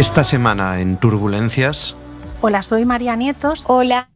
[0.00, 1.94] Esta semana en Turbulencias.
[2.40, 3.64] Hola, soy María Nietos.
[3.68, 4.09] Hola.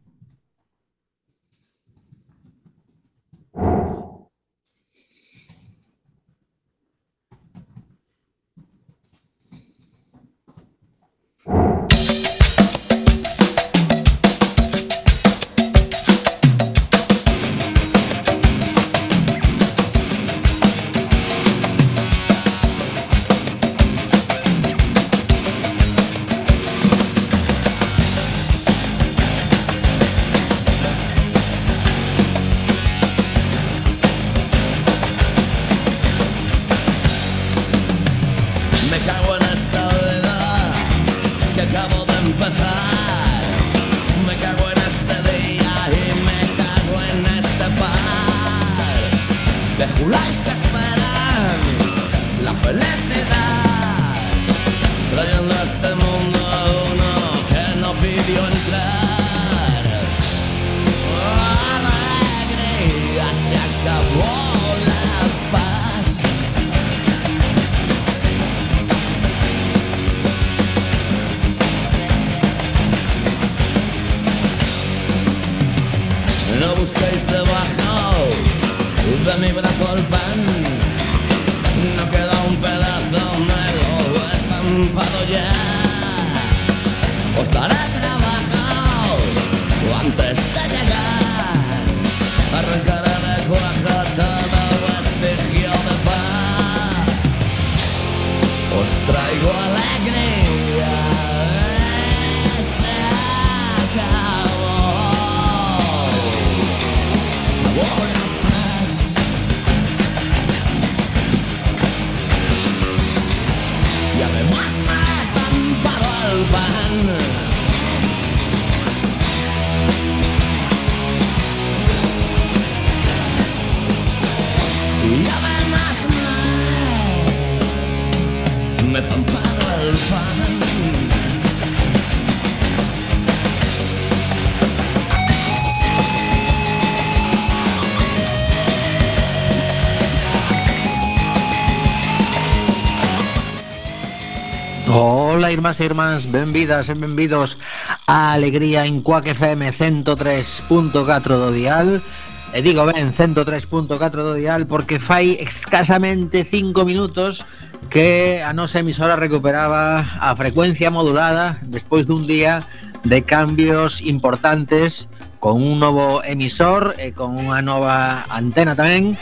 [145.65, 147.57] irmás e irmáns, benvidas e benvidos
[148.05, 150.93] a Alegría en Cuac FM 103.4
[151.41, 152.05] do dial.
[152.53, 157.49] E digo ben, 103.4 do dial porque fai escasamente 5 minutos
[157.89, 162.61] que a nosa emisora recuperaba a frecuencia modulada despois dun día
[163.01, 165.09] de cambios importantes
[165.41, 169.17] con un novo emisor e con unha nova antena tamén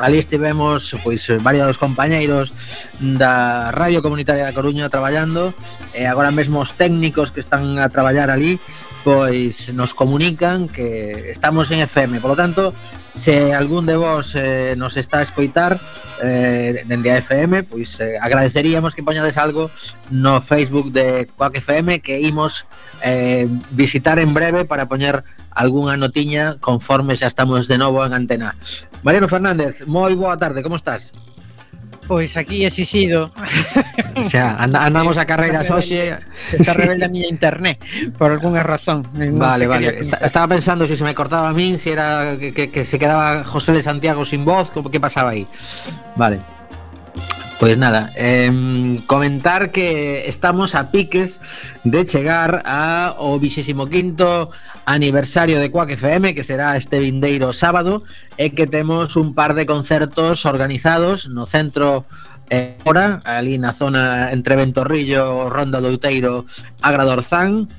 [0.00, 2.56] ali estivemos pois varios compañeiros
[2.98, 5.52] da Radio Comunitaria da Coruña traballando
[5.92, 8.56] e agora mesmo os técnicos que están a traballar ali
[9.04, 12.72] pois nos comunican que estamos en FM, polo tanto
[13.20, 15.78] se algún de vos eh, nos está a escoitar
[16.22, 19.70] eh, dende a FM, pois eh, agradeceríamos que poñades algo
[20.08, 22.64] no Facebook de Quack FM que imos
[23.04, 28.56] eh, visitar en breve para poñer algunha notiña conforme xa estamos de novo en antena.
[29.04, 31.12] Mariano Fernández, moi boa tarde, como estás?
[32.10, 33.30] Pois aquí exixido.
[34.26, 36.18] Xa, anda, andamos a carreiras hoxe.
[36.50, 37.78] Está rebelde a miña internet
[38.18, 39.06] por algunha razón.
[39.14, 40.02] Vale, vale.
[40.02, 42.82] Estaba pensando se si se me cortaba a min, se si era que, que, que
[42.82, 45.46] se quedaba José de Santiago sin voz, como que pasaba aí.
[46.16, 46.40] Vale.
[47.60, 48.50] Pois nada, eh,
[49.06, 51.40] comentar que estamos a piques
[51.84, 54.48] de chegar a o 25º
[54.86, 58.04] aniversario de Quack FM que será este vindeiro sábado
[58.36, 62.04] e que temos un par de concertos organizados no centro
[62.50, 66.46] eh, Ora, ali na zona entre Ventorrillo, Ronda do Outeiro,
[66.82, 67.70] Agradorzán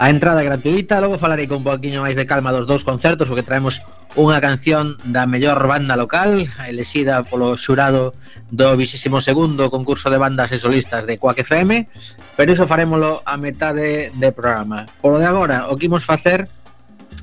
[0.00, 3.44] a entrada gratuita Logo falarei con un poquinho máis de calma dos dous concertos porque
[3.44, 3.84] traemos
[4.16, 8.16] unha canción da mellor banda local Elexida polo xurado
[8.48, 11.84] do 22º concurso de bandas e solistas de Quack FM
[12.32, 14.88] Pero iso farémolo a metade de programa.
[15.04, 16.48] Polo de agora, o que imos facer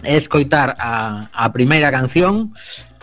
[0.05, 2.53] é escoitar a, a primeira canción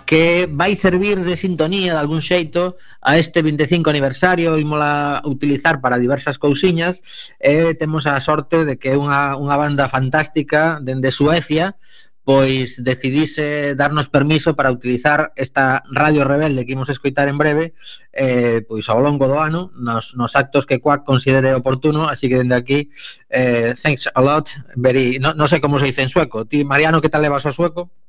[0.06, 5.98] que vai servir de sintonía de algún xeito a este 25 aniversario imola utilizar para
[5.98, 7.02] diversas cousiñas
[7.40, 11.76] e eh, temos a sorte de que unha, unha banda fantástica dende Suecia
[12.24, 17.76] pois decidise darnos permiso para utilizar esta radio rebelde que imos escoitar en breve
[18.12, 22.40] eh, pois ao longo do ano nos, nos actos que Quack considere oportuno así que
[22.40, 22.88] dende aquí
[23.28, 27.04] eh, thanks a lot very, no, no sei como se dice en sueco ti Mariano
[27.04, 28.03] que tal levas ao sueco?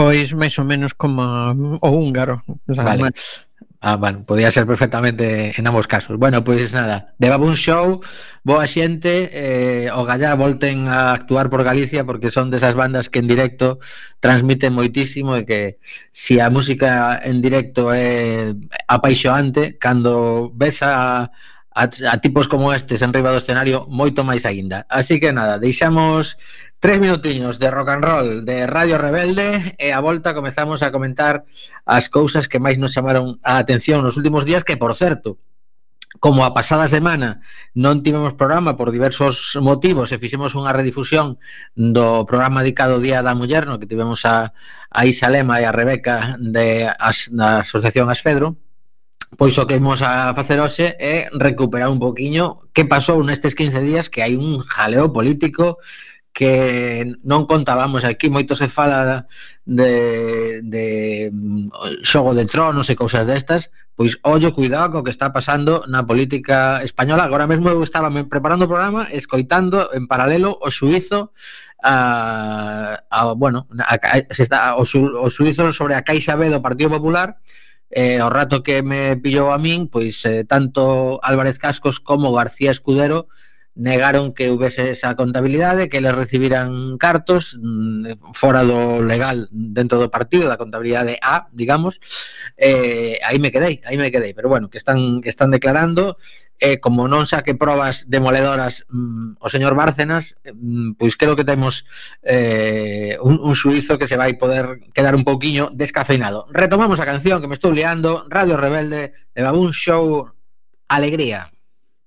[0.00, 1.20] Pois máis ou menos como
[1.84, 2.40] o húngaro.
[2.72, 3.12] Vale.
[3.82, 6.16] Ah, bueno, podía ser perfectamente en ambos casos.
[6.16, 8.00] Bueno, pois nada, de Baboon Show,
[8.40, 13.20] boa xente, eh, o gallá volten a actuar por Galicia porque son desas bandas que
[13.20, 13.76] en directo
[14.24, 15.76] transmiten moitísimo e que
[16.12, 18.56] se si a música en directo é
[18.88, 21.28] apaixoante, cando ves a,
[21.76, 24.88] a, a tipos como estes en riba do escenario, moito máis aínda.
[24.88, 26.40] Así que nada, deixamos
[26.80, 31.44] Tres minutiños de rock and roll de Radio Rebelde e a volta comezamos a comentar
[31.84, 35.36] as cousas que máis nos chamaron a atención nos últimos días que, por certo,
[36.24, 37.44] como a pasada semana
[37.76, 41.36] non tivemos programa por diversos motivos e fixemos unha redifusión
[41.76, 44.56] do programa dedicado ao Día da Muller no que tivemos a,
[44.88, 48.56] a Isa Lema e a Rebeca de as, da Asociación Asfedro
[49.36, 53.84] pois o que imos a facer hoxe é recuperar un poquiño que pasou nestes 15
[53.84, 55.78] días que hai un jaleo político
[56.32, 59.26] que non contábamos aquí moito se fala
[59.66, 60.86] de, de
[61.34, 66.06] mm, xogo de tronos e cousas destas pois ollo cuidado co que está pasando na
[66.08, 67.26] política española.
[67.26, 71.36] Agora mesmo eu estaba preparando o programa escoitando en paralelo o suizo
[71.82, 74.00] a, a bueno a,
[74.30, 77.36] se está, o, su, o suizo sobre a Caixa B do Partido Popular
[77.90, 82.70] eh, o rato que me pillou a min pois eh, tanto Álvarez Cascos como García
[82.70, 83.26] Escudero
[83.74, 90.10] negaron que houvese esa contabilidade, que les recibiran cartos mm, fora do legal dentro do
[90.10, 92.00] partido, da contabilidade A, digamos,
[92.56, 96.18] eh, aí me quedei, aí me quedei, pero bueno, que están, que están declarando,
[96.60, 101.86] eh, como non saque probas demoledoras mm, o señor Bárcenas, mm, pois creo que temos
[102.20, 106.44] eh, un, un suizo que se vai poder quedar un pouquiño descafeinado.
[106.52, 110.28] Retomamos a canción que me estou liando, Radio Rebelde, de Baboon Show,
[110.90, 111.48] Alegría.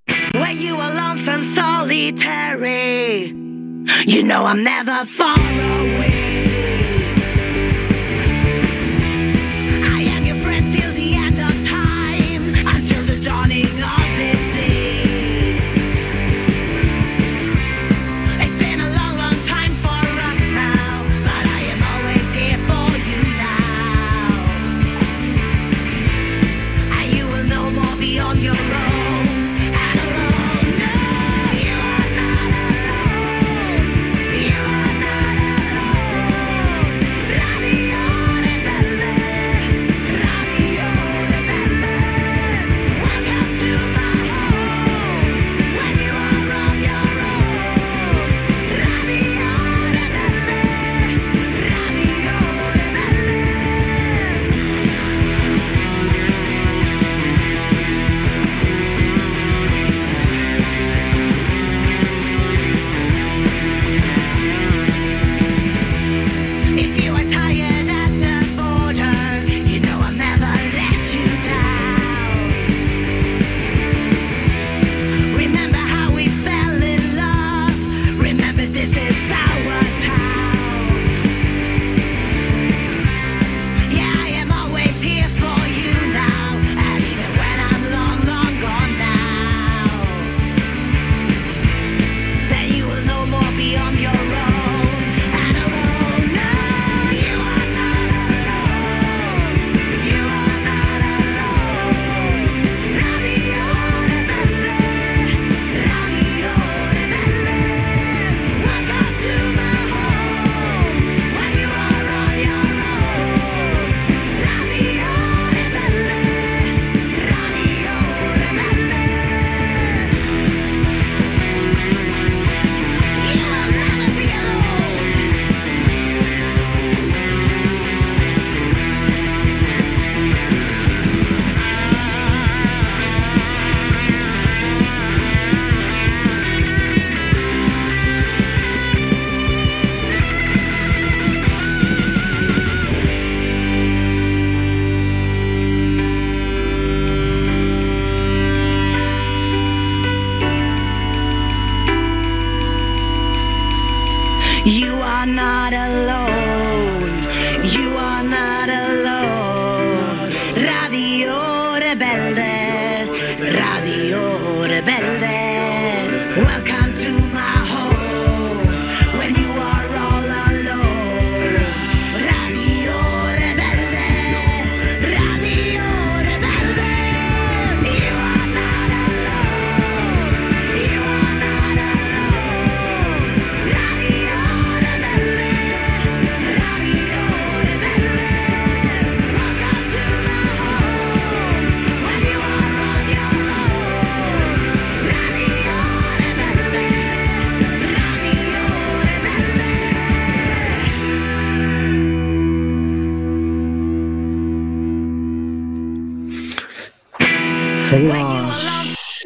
[0.08, 3.28] When you are lonesome, solitary,
[4.06, 6.33] you know I'm never far away.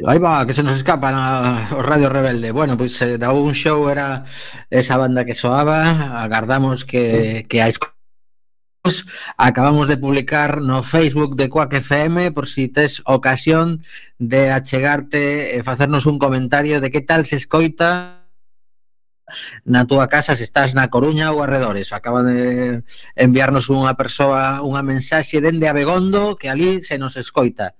[0.08, 2.50] Aí va, que se nos escapan a, o Radio Rebelde.
[2.50, 4.24] Bueno, pois pues, eh, da un show era
[4.70, 7.92] esa banda que soaba, agardamos que, que a escolar
[9.36, 13.82] acabamos de publicar no Facebook de Quack FM por si tes ocasión
[14.18, 18.24] de achegarte eh, e facernos un comentario de que tal se escoita
[19.68, 21.92] na túa casa se estás na Coruña ou arredores.
[21.92, 22.80] Acaba de
[23.12, 27.76] enviarnos unha persoa unha mensaxe dende Abegondo que ali se nos escoita.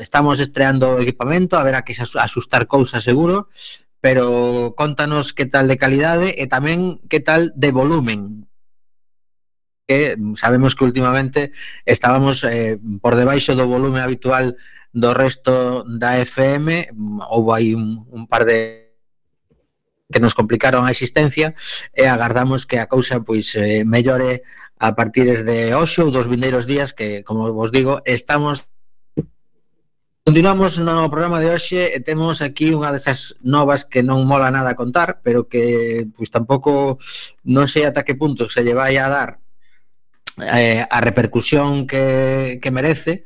[0.00, 3.52] Estamos estreando o equipamento, haberá que asustar cousas seguro,
[4.00, 8.48] pero contanos que tal de calidade e tamén que tal de volumen.
[9.84, 11.52] Que sabemos que últimamente
[11.84, 14.56] estábamos eh, por debaixo do volume habitual
[14.96, 16.88] do resto da FM
[17.28, 18.88] houve aí un, un par de
[20.08, 21.52] que nos complicaron a existencia
[21.92, 24.48] e agardamos que a cousa pois eh, mellore
[24.80, 28.72] a partir de hoxe ou dos vindeiros días que, como vos digo, estamos
[30.24, 34.72] Continuamos no programa de hoxe e temos aquí unha desas novas que non mola nada
[34.72, 36.96] contar, pero que pois tampouco
[37.44, 39.36] non sei ata que punto se lle vai a dar
[40.40, 43.20] eh, a repercusión que, que merece,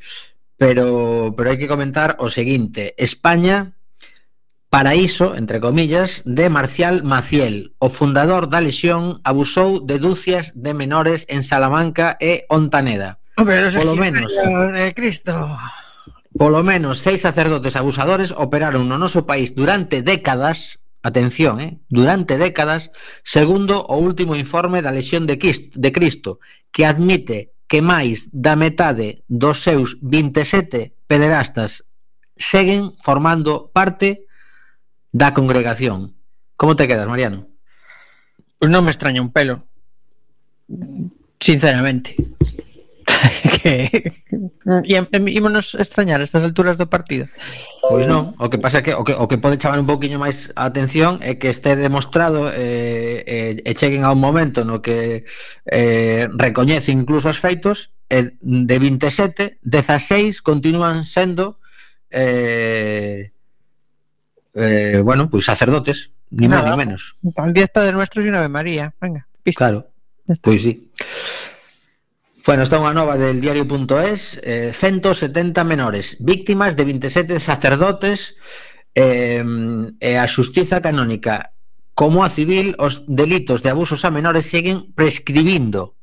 [0.59, 2.99] pero pero hai que comentar o seguinte.
[2.99, 3.79] España
[4.67, 11.31] paraíso, entre comillas, de Marcial Maciel, o fundador da lesión, abusou de dúcias de menores
[11.31, 13.23] en Salamanca e Ontaneda.
[13.39, 14.35] Hombre, polo menos.
[14.75, 15.31] De eh, Cristo.
[16.39, 22.91] Polo menos seis sacerdotes abusadores operaron no noso país durante décadas atención, eh, durante décadas,
[23.23, 26.39] segundo o último informe da lesión de, de Cristo,
[26.71, 31.85] que admite que máis da metade dos seus 27 pederastas
[32.39, 34.25] seguen formando parte
[35.13, 36.17] da congregación.
[36.57, 37.51] Como te quedas, Mariano?
[38.59, 39.69] Pois pues non me extraña un pelo.
[41.39, 42.17] Sinceramente.
[43.63, 44.13] que
[44.65, 45.29] mm.
[45.29, 47.27] ímonos extrañar estas alturas do partido.
[47.83, 50.21] Pois non, o que pasa é que o que, o que pode chamar un pouquiño
[50.21, 54.85] máis a atención é que este demostrado eh, eh, e cheguen a un momento no
[54.85, 55.25] que
[55.67, 61.61] eh, recoñece incluso os feitos e de 27, 16 continúan sendo
[62.11, 63.33] eh,
[64.55, 67.17] eh, bueno, pois pues sacerdotes, ni máis ni menos.
[67.37, 69.65] Tan 10 padres Nuestros e unha Ave María, venga, pista.
[69.65, 69.89] Claro,
[70.25, 70.73] pois pues sí.
[72.47, 78.39] Bueno, está unha nova del diario.es, eh, 170 menores, víctimas de 27 sacerdotes
[78.95, 79.43] eh,
[79.99, 81.53] e a xustiza canónica.
[81.99, 85.99] Como a civil, os delitos de abusos a menores seguen prescribindo.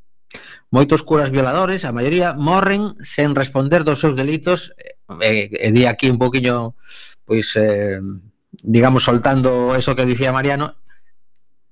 [0.70, 4.76] Moitos curas violadores, a maioría, morren sen responder dos seus delitos.
[5.24, 6.76] E, e di aquí un poquinho,
[7.24, 8.04] pois, eh,
[8.60, 10.76] digamos, soltando eso que dicía Mariano,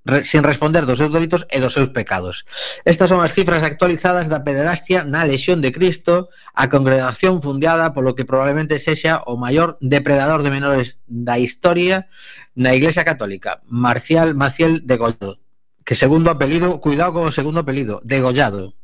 [0.06, 2.46] re, sin responder dos seus delitos e dos seus pecados.
[2.84, 8.16] Estas son as cifras actualizadas da pederastia na lesión de Cristo, a congregación fundiada polo
[8.16, 12.12] que probablemente sexa o maior depredador de menores da historia
[12.54, 15.40] na Iglesia Católica, Marcial Maciel de Gollado,
[15.84, 18.76] que segundo apelido, cuidado con o segundo apelido, degollado.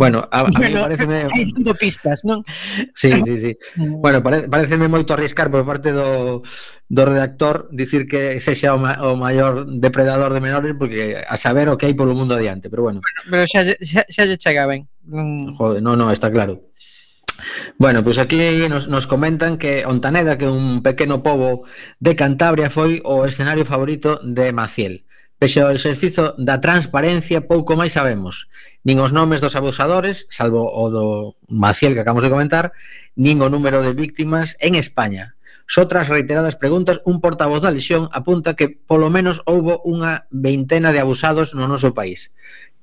[0.00, 1.26] Bueno, a, a bueno, mí pareceme...
[1.36, 2.40] Hai dando pistas, non?
[2.96, 3.52] Sí, sí, sí.
[3.76, 4.00] Mm.
[4.00, 6.40] Bueno, pare, pareceme moito arriscar por parte do,
[6.88, 11.68] do redactor dicir que sexa o, ma, o maior depredador de menores porque a saber
[11.68, 13.04] o que hai polo mundo adiante, pero bueno.
[13.28, 14.88] Pero xa, xa, xa lle chega ben.
[15.04, 15.60] Mm.
[15.60, 16.72] Joder, non, non, está claro.
[17.76, 18.40] Bueno, pois pues aquí
[18.72, 21.68] nos, nos comentan que Ontaneda, que é un pequeno pobo
[22.00, 25.04] de Cantabria, foi o escenario favorito de Maciel.
[25.40, 28.52] Pese ao exercizo da transparencia, pouco máis sabemos.
[28.84, 31.06] Nin os nomes dos abusadores, salvo o do
[31.48, 32.76] Maciel que acabamos de comentar,
[33.16, 35.40] nin o número de víctimas en España.
[35.64, 40.92] Só tras reiteradas preguntas, un portavoz da lesión apunta que polo menos houbo unha veintena
[40.92, 42.36] de abusados no noso país.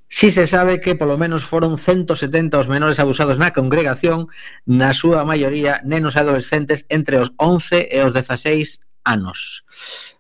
[0.10, 4.34] Si se sabe que polo menos foron 170 os menores abusados na congregación,
[4.66, 9.64] na súa maioría nenos e adolescentes entre os 11 e os 16 anos.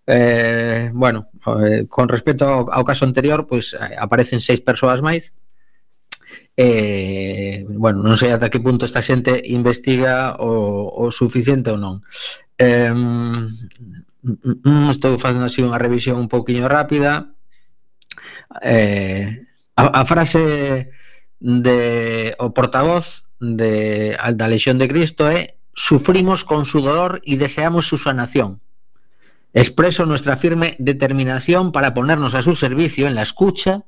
[0.08, 1.28] Eh, bueno,
[1.60, 5.36] eh, con respecto ao, ao caso anterior, pois aparecen seis persoas máis,
[6.56, 12.02] eh, bueno, non sei ata que punto esta xente investiga o, o suficiente ou non.
[12.58, 13.44] Eh, mm,
[14.66, 17.38] mm, estou facendo así unha revisión un pouquiño rápida.
[18.64, 19.46] Eh,
[19.78, 20.90] a, a frase
[21.40, 27.86] de o portavoz de da Lexión de Cristo é sufrimos con su dolor y deseamos
[27.86, 28.66] su sanación.
[29.58, 33.86] Expreso nuestra firme determinación para ponernos a su servicio en la escucha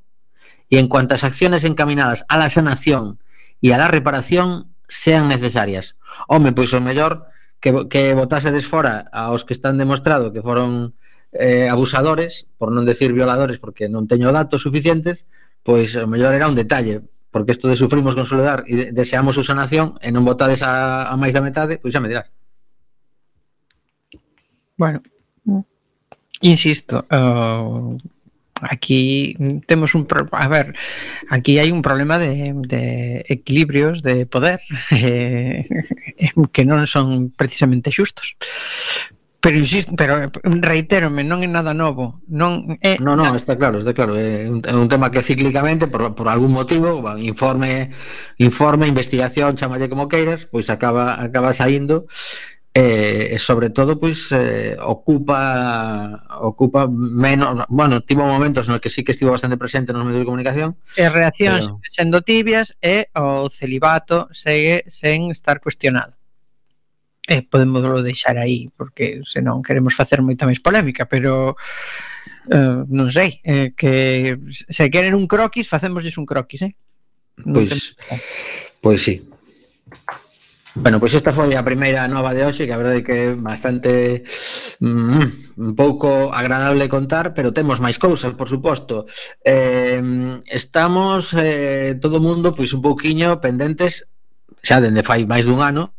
[0.67, 3.19] y en cuantas acciones encaminadas a la sanación
[3.61, 5.95] y a la reparación sean necesarias.
[6.27, 7.29] Home, pois o mellor
[7.61, 10.97] que, que votase fora aos que están demostrado que foron
[11.37, 15.29] eh, abusadores, por non decir violadores, porque non teño datos suficientes,
[15.61, 19.37] pois o mellor era un detalle, porque isto de sufrimos con soledad e de deseamos
[19.37, 22.25] su sanación e non votades a, a máis da metade, pois xa me dirás.
[24.73, 25.05] Bueno,
[26.41, 27.97] Insisto, uh,
[28.61, 30.75] aquí temos un pro a ver,
[31.29, 34.59] aquí hai un problema de, de equilibrios de poder
[34.91, 35.67] eh,
[36.51, 38.39] que non son precisamente xustos.
[39.39, 43.95] Pero insisto, pero reitérome, non é nada novo, non é No, no, está claro, está
[43.95, 47.95] claro, é un, é un tema que cíclicamente por, por algún motivo, informe,
[48.35, 52.03] informe, investigación, chamalle como queiras, pois acaba acaba saindo
[52.73, 59.03] e, e sobre todo pois eh, ocupa ocupa menos, bueno, tivo momentos no que sí
[59.03, 60.77] que estivo bastante presente nos medios de comunicación.
[60.93, 61.81] Eh, e reaccións pero...
[61.89, 66.13] sendo tibias e o celibato segue sen estar cuestionado.
[67.25, 71.57] E podemos deixar aí porque senón queremos facer moita máis polémica, pero
[72.53, 76.73] eh, non sei, eh, que se queren un croquis, facémosles un croquis, eh?
[77.45, 77.97] Non pois,
[78.81, 79.25] pois sí.
[80.75, 83.27] Bueno, pois esta foi a primeira nova de hoxe, que a verdade é que é
[83.33, 84.21] bastante
[84.77, 89.09] mm, un pouco agradable contar, pero temos máis cousas, por suposto.
[89.41, 89.97] Eh,
[90.45, 94.05] estamos eh, todo o mundo pois un pouquiño pendentes
[94.61, 95.97] xa dende fai máis dun ano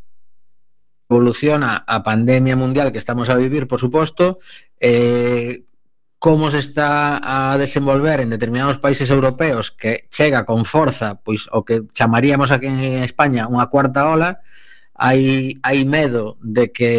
[1.10, 4.38] evoluciona a pandemia mundial que estamos a vivir, por suposto,
[4.78, 5.66] eh,
[6.20, 11.64] como se está a desenvolver en determinados países europeos que chega con forza, pois o
[11.64, 14.44] que chamaríamos aquí en España unha cuarta ola,
[14.92, 16.92] hai, hai medo de que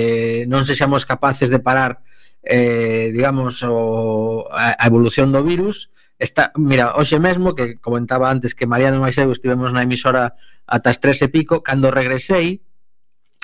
[0.50, 2.01] non se seamos capaces de parar
[2.42, 5.94] eh, digamos o, a, a evolución do virus.
[6.18, 10.34] Está, mira, hoxe mesmo que comentaba antes que Mariano Maiseu estivemos na emisora
[10.66, 12.66] ata as tres e pico, cando regresei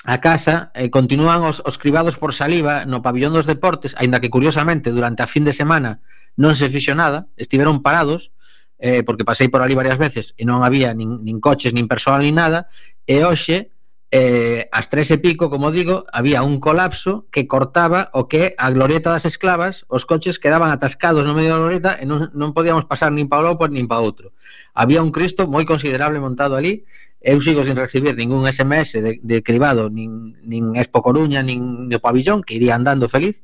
[0.04, 4.30] a casa e continúan os, os cribados por saliva no pabillón dos deportes, aínda que
[4.30, 5.98] curiosamente durante a fin de semana
[6.38, 8.30] non se fixo nada, estiveron parados,
[8.78, 12.22] eh, porque pasei por ali varias veces e non había nin, nin coches, nin persoal,
[12.22, 12.70] nin nada,
[13.10, 13.74] e hoxe,
[14.10, 18.70] eh, as tres e pico, como digo, había un colapso que cortaba o que a
[18.70, 22.86] glorieta das esclavas, os coches quedaban atascados no medio da glorieta e non, non podíamos
[22.88, 24.32] pasar nin pa o lopo pois, nin pa outro.
[24.72, 26.86] Había un Cristo moi considerable montado ali,
[27.20, 31.98] eu sigo sin recibir ningún SMS de, de cribado, nin, nin Expo Coruña, nin do
[31.98, 33.42] pabillón, que iría andando feliz,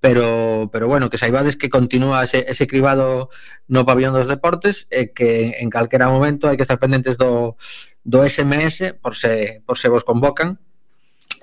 [0.00, 3.28] pero pero bueno, que saibades que continúa ese, ese cribado
[3.68, 7.60] no Pabillón dos deportes e que en calquera momento hai que estar pendentes do,
[8.00, 10.56] do SMS por se, por se vos convocan.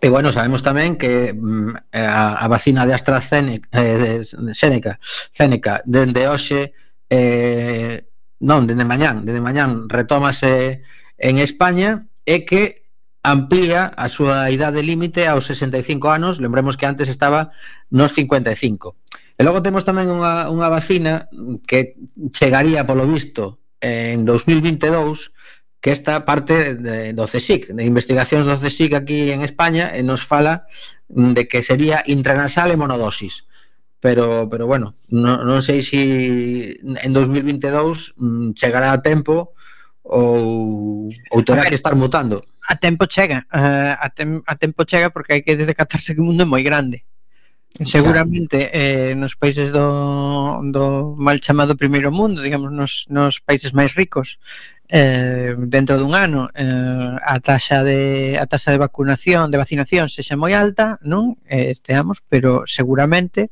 [0.01, 4.97] E bueno, sabemos tamén que mm, a, a vacina de AstraZeneca eh, de Seneca,
[5.29, 6.73] Seneca dende hoxe
[7.09, 8.09] eh,
[8.41, 10.81] non, dende mañán, dende mañán retómase
[11.17, 12.87] en España é que
[13.27, 17.51] amplía a súa idade límite aos 65 anos, lembremos que antes estaba
[17.91, 18.95] nos 55.
[19.37, 21.29] E logo temos tamén unha, unha vacina
[21.67, 21.99] que
[22.33, 25.29] chegaría, polo visto, en 2022,
[25.77, 30.25] que esta parte de, do CSIC, de investigacións do CSIC aquí en España, e nos
[30.25, 30.65] fala
[31.11, 33.45] de que sería intranasal e monodosis.
[33.99, 36.01] Pero, pero bueno, non, non sei se si
[36.81, 39.57] en 2022 mm, chegará a tempo
[40.07, 42.43] ou, ou terá ver, que estar mutando?
[42.67, 46.27] A tempo chega, eh, a, tem, a tempo chega porque hai que decatarse que o
[46.27, 47.03] mundo é moi grande.
[47.83, 53.93] Seguramente eh, nos países do, do mal chamado primeiro mundo, digamos, nos, nos países máis
[53.93, 54.39] ricos,
[54.89, 60.39] eh, dentro dun ano eh, a taxa de a taxa de vacunación, de vacinación sexa
[60.39, 61.35] moi alta, non?
[61.45, 63.51] Eh, esteamos, pero seguramente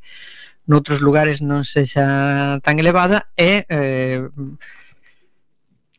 [0.65, 4.26] noutros lugares non sexa tan elevada e eh,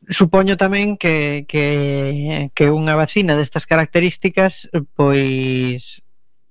[0.08, 6.02] supoño tamén que, que, que unha vacina destas características pois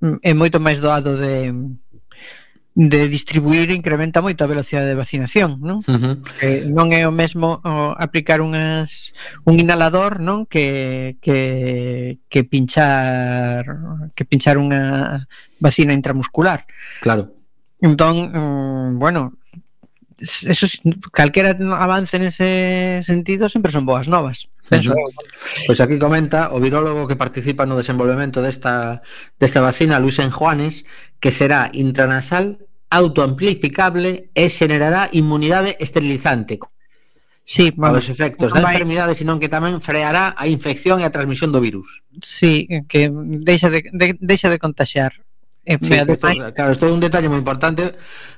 [0.03, 1.55] mm, é moito máis doado de
[2.75, 5.79] de distribuir incrementa moito a velocidade de vacinación, non?
[5.87, 6.15] Uh -huh.
[6.43, 9.15] eh, non é o mesmo o, aplicar unhas
[9.47, 13.63] un inhalador, non, que que que pinchar
[14.11, 15.23] que pinchar unha
[15.63, 16.67] vacina intramuscular.
[16.99, 17.31] Claro.
[17.79, 19.39] Entón, mm, bueno,
[20.19, 20.65] eso
[21.11, 24.47] calquera avance nese sentido sempre son boas novas.
[24.69, 24.91] Penso.
[24.91, 25.67] Uh -huh.
[25.67, 29.03] Pois aquí comenta o virólogo que participa no desenvolvemento desta
[29.37, 30.87] desta vacina Luis Enjuanes
[31.19, 36.59] que será intranasal, autoamplificable e generará inmunidade esterilizante.
[37.45, 38.73] Sí, vamos, os efectos da vai...
[38.73, 42.01] enfermidade, senón que tamén freará a infección e a transmisión do virus.
[42.25, 43.13] Sí, que
[43.45, 45.13] deixa de, de deixa de contaxiar.
[45.65, 47.97] E sí, esto, claro, isto é un detalle moi importante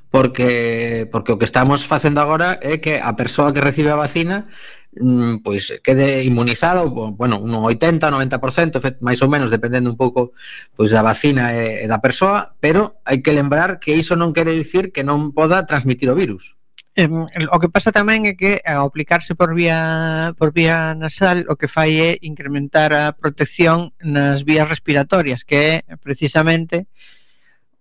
[0.09, 4.47] porque porque o que estamos facendo agora é que a persoa que recibe a vacina
[4.95, 10.31] mm, pois quede inmunizada, bueno, un 80, 90%, máis ou menos, dependendo un pouco
[10.75, 14.55] pois da vacina e, e da persoa, pero hai que lembrar que iso non quere
[14.55, 16.55] dicir que non poda transmitir o virus.
[16.97, 17.05] Eh,
[17.53, 21.69] o que pasa tamén é que ao aplicarse por vía por vía nasal o que
[21.69, 26.89] fai é incrementar a protección nas vías respiratorias, que é precisamente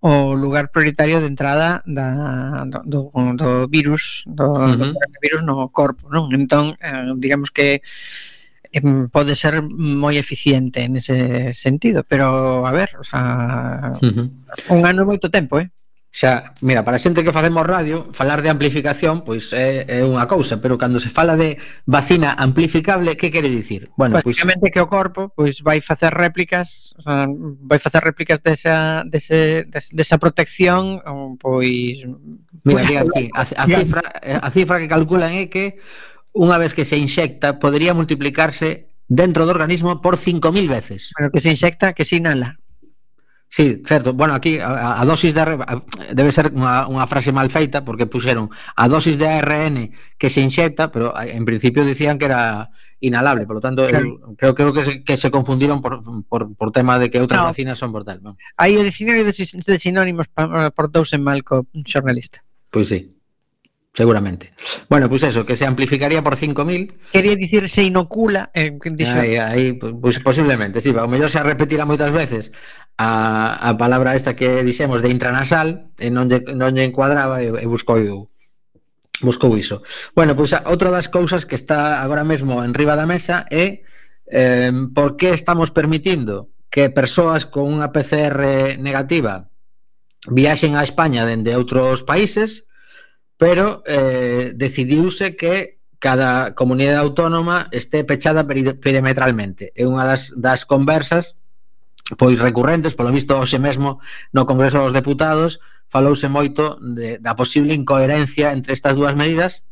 [0.06, 4.92] o lugar prioritario de entrada da, do, do virus do, uh -huh.
[4.94, 6.30] do virus no corpo non?
[6.30, 7.82] entón, eh, digamos que
[8.70, 14.30] eh, pode ser moi eficiente en ese sentido, pero a ver, o sea, uh -huh.
[14.70, 15.66] un ano moito tempo, eh?
[16.16, 20.24] Xa, mira, para a xente que facemos radio, falar de amplificación pois é, é unha
[20.24, 23.92] cousa, pero cando se fala de vacina amplificable, que quere dicir?
[24.00, 24.72] Bueno, Basicamente pois...
[24.72, 31.04] que o corpo pois vai facer réplicas, vai facer réplicas desa, dese, desa protección,
[31.36, 32.08] pois...
[32.64, 34.02] Mira, mira aquí, a, a, cifra,
[34.40, 35.76] a cifra que calculan é que
[36.32, 41.12] unha vez que se inxecta, podría multiplicarse dentro do organismo por 5.000 veces.
[41.12, 42.56] Pero que se inxecta, que se inhala.
[43.56, 44.12] Sí, certo.
[44.12, 48.04] Bueno, aquí a, a dosis de a, debe ser unha, unha frase mal feita porque
[48.04, 52.68] puxeron a dosis de ARN que se inxecta, pero en principio dicían que era
[53.00, 54.04] inhalable, por lo tanto claro.
[54.04, 57.40] eu, creo, creo que, se, que se confundieron por, por, por tema de que outras
[57.40, 57.48] no.
[57.48, 58.20] vacinas son por tal.
[58.20, 58.36] Bueno.
[58.60, 60.28] Aí o dicionario de, de sinónimos
[60.76, 62.44] portouse mal co xornalista.
[62.68, 63.16] Pois pues sí
[63.96, 64.52] seguramente.
[64.90, 66.92] Bueno, pues eso, que se amplificaría por 5.000.
[67.12, 68.50] Quería dicir se inocula.
[68.52, 69.18] Eh, dixo...
[69.18, 72.52] aí, aí, pues, posiblemente, sí, o mellor se repetirá moitas veces
[72.96, 77.52] a, a palabra esta que dixemos de intranasal e non lle, non lle encuadraba e,
[77.52, 78.00] e buscou
[79.20, 79.80] buscou iso.
[80.12, 83.84] Bueno, pois outra das cousas que está agora mesmo en riba da mesa é
[84.28, 89.52] eh, por que estamos permitindo que persoas con unha PCR negativa
[90.28, 92.64] viaxen a España dende outros países,
[93.36, 99.72] pero eh, decidiuse que cada comunidade autónoma este pechada perimetralmente.
[99.76, 101.36] É unha das, das conversas
[102.14, 103.98] pois recurrentes, polo visto hoxe mesmo
[104.30, 105.58] no Congreso dos Deputados
[105.90, 109.66] falouse moito de, da posible incoherencia entre estas dúas medidas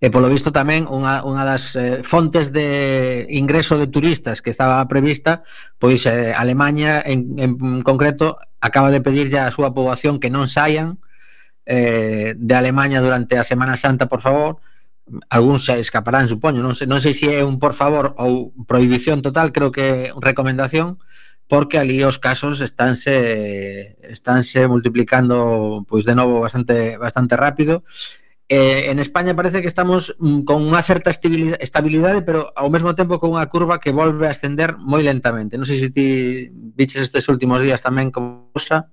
[0.00, 4.80] e polo visto tamén unha, unha das eh, fontes de ingreso de turistas que estaba
[4.88, 5.44] prevista
[5.76, 7.52] pois eh, Alemanha en, en
[7.84, 10.96] concreto acaba de pedirlle a súa poboación que non saian
[11.68, 14.64] eh, de Alemanha durante a Semana Santa por favor
[15.28, 19.52] algúns escaparán, supoño, non sei, non sei se é un por favor ou prohibición total,
[19.52, 20.96] creo que é recomendación,
[21.52, 27.84] porque ali os casos estánse estánse multiplicando pois de novo bastante bastante rápido.
[28.48, 33.16] Eh, en España parece que estamos mm, con unha certa estabilidade, pero ao mesmo tempo
[33.20, 35.56] con unha curva que volve a ascender moi lentamente.
[35.56, 38.88] Non sei se ti viches estes últimos días tamén como cosa.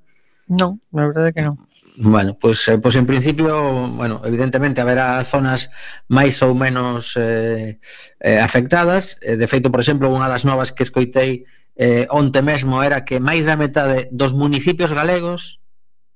[0.48, 1.69] Non, na verdade que non.
[2.02, 5.68] Bueno, pois, pues, pois pues en principio, bueno, evidentemente haberá zonas
[6.08, 7.76] máis ou menos eh,
[8.24, 9.20] eh, afectadas.
[9.20, 11.44] Eh, de feito, por exemplo, unha das novas que escoitei
[11.76, 15.60] eh, onte mesmo era que máis da metade dos municipios galegos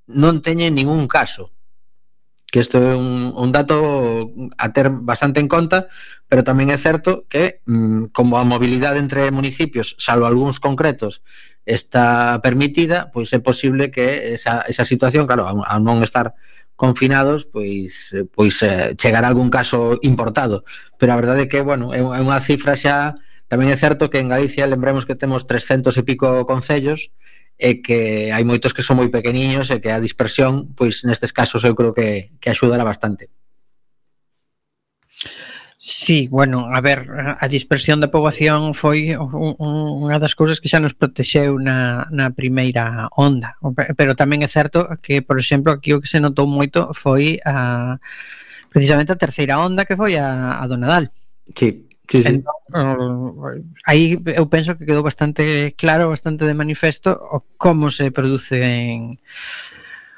[0.07, 1.51] non teñen ningún caso
[2.53, 4.29] que isto é un, un dato
[4.61, 5.89] a ter bastante en conta,
[6.29, 11.25] pero tamén é certo que mm, como a mobilidade entre municipios, salvo algúns concretos,
[11.65, 16.37] está permitida, pois é posible que esa, esa situación, claro, a non estar
[16.77, 20.61] confinados, pois pois eh, chegará algún caso importado,
[21.01, 23.17] pero a verdade é que, bueno, é unha cifra xa
[23.53, 27.13] Tamén é certo que en Galicia lembremos que temos 300 e pico concellos
[27.57, 31.63] e que hai moitos que son moi pequeniños e que a dispersión, pois nestes casos
[31.63, 33.29] eu creo que, que axudará bastante.
[35.85, 40.95] Sí, bueno, a ver, a dispersión da poboación foi unha das cousas que xa nos
[40.95, 43.59] protexeu na, na primeira onda,
[43.99, 47.99] pero tamén é certo que, por exemplo, aquí o que se notou moito foi a,
[48.71, 51.11] precisamente a terceira onda que foi a, a do Nadal.
[51.51, 51.83] Sí.
[52.09, 52.43] Sí, sí.
[52.43, 59.19] Entón, aí eu penso que quedou bastante claro, bastante de manifesto o como se producen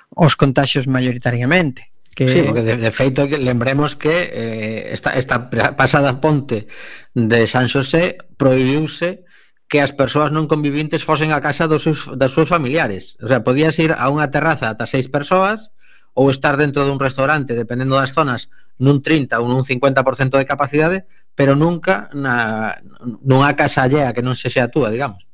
[0.09, 1.91] os contagios mayoritariamente.
[2.15, 2.27] Que...
[2.27, 6.67] Sí, porque de, de feito que lembremos que eh, esta, esta pasada ponte
[7.13, 9.25] de San Xosé prohibiuse
[9.67, 13.17] que as persoas non convivintes fosen a casa dos seus, das seus familiares.
[13.19, 15.75] O sea, podías ir a unha terraza ata seis persoas
[16.15, 18.47] ou estar dentro dun restaurante, dependendo das zonas,
[18.79, 20.97] nun 30 ou nun 50% de capacidade,
[21.35, 22.79] pero nunca na,
[23.21, 25.27] nunha casa allea que non se xa túa, digamos.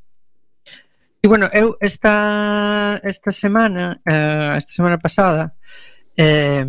[1.22, 5.54] E bueno, eu esta esta semana, eh, esta semana pasada,
[6.18, 6.66] eh,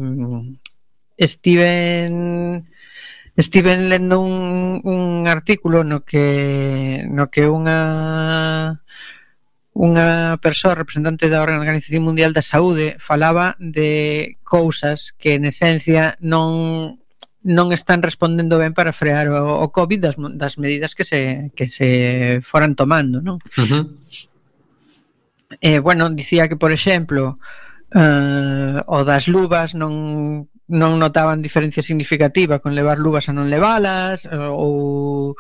[1.17, 2.69] estiven
[3.37, 8.85] estiven lendo un, un artículo no que no que unha
[9.73, 17.02] unha persoa representante da Organización Mundial da Saúde falaba de cousas que en esencia non
[17.43, 21.67] non están respondendo ben para frear o, o COVID das, das medidas que se, que
[21.67, 23.43] se foran tomando, non?
[23.59, 23.85] Uh -huh.
[25.61, 27.39] eh, bueno, dicía que, por exemplo,
[27.95, 34.25] eh, o das luvas non non notaban diferencia significativa con levar luvas a non levalas
[34.31, 35.37] ou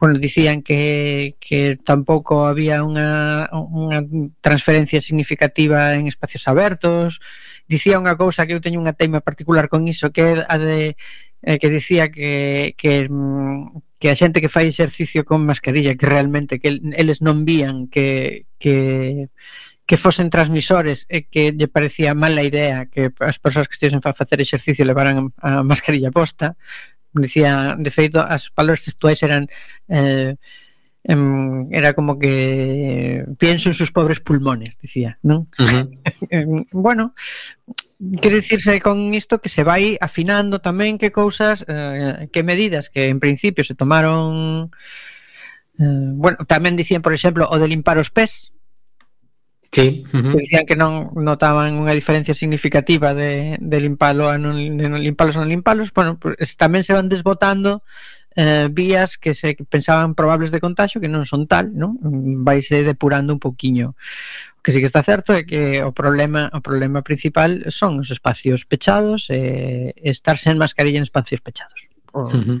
[0.00, 4.00] bueno, dicían que, que tampouco había unha, unha
[4.40, 7.20] transferencia significativa en espacios abertos
[7.70, 10.98] dicía unha cousa que eu teño unha teima particular con iso, que é a de
[11.46, 16.06] eh, que dicía que, que mm, que a xente que fai exercicio con mascarilla que
[16.08, 19.30] realmente que eles non vían que que
[19.86, 24.14] que fosen transmisores e que lle parecía mala idea que as persoas que estivesen a
[24.14, 26.58] facer exercicio levaran a mascarilla posta
[27.14, 29.46] dicía, de feito, as palabras textuais eran
[29.88, 30.36] eh,
[31.04, 35.48] em, era como que pienso en sus pobres pulmones, dicía, non?
[35.58, 36.66] Uh -huh.
[36.72, 37.14] bueno,
[38.20, 43.08] que dicirse con isto que se vai afinando tamén que cousas, eh, que medidas que
[43.08, 44.70] en principio se tomaron
[45.80, 48.52] eh, bueno, tamén dicían, por exemplo, o de limpar os pés,
[49.72, 50.04] Sí.
[50.12, 50.36] Uh -huh.
[50.36, 55.38] Dicían que non notaban unha diferencia significativa de, de limpalo a non, de non limpalos
[55.38, 55.94] a non limpalos.
[55.94, 57.86] Bueno, pues, tamén se van desbotando
[58.34, 61.94] eh, vías que se pensaban probables de contagio que non son tal, non?
[62.42, 63.94] Vaise depurando un poquiño.
[64.58, 68.10] O que sí que está certo é que o problema o problema principal son os
[68.10, 71.86] espacios pechados e eh, estar sen mascarilla en espacios pechados.
[72.10, 72.58] Uh -huh.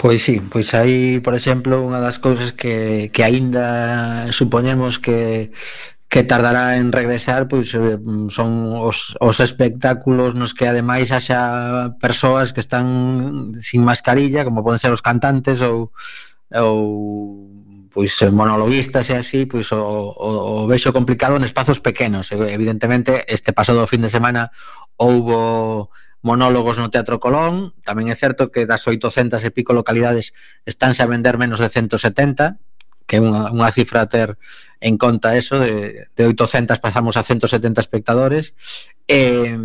[0.00, 5.50] Pois sí, pois aí, por exemplo, unha das cousas que, que aínda supoñemos que
[6.08, 7.98] que tardará en regresar pois eh,
[8.30, 12.86] son os, os espectáculos nos que ademais haxa persoas que están
[13.60, 15.90] sin mascarilla, como poden ser os cantantes ou
[16.54, 16.78] ou
[17.90, 22.30] pois eh, monologuistas e así, pois o, o, o vexo complicado en espazos pequenos.
[22.30, 24.54] Evidentemente, este pasado fin de semana
[24.94, 25.90] houbo
[26.22, 27.74] monólogos no Teatro Colón.
[27.86, 30.34] Tamén é certo que das 800 e pico localidades
[30.66, 32.58] estánse a vender menos de 170,
[33.08, 34.36] que é unha, unha cifra a ter
[34.84, 38.52] en conta eso, de, de 800 pasamos a 170 espectadores.
[39.08, 39.56] E,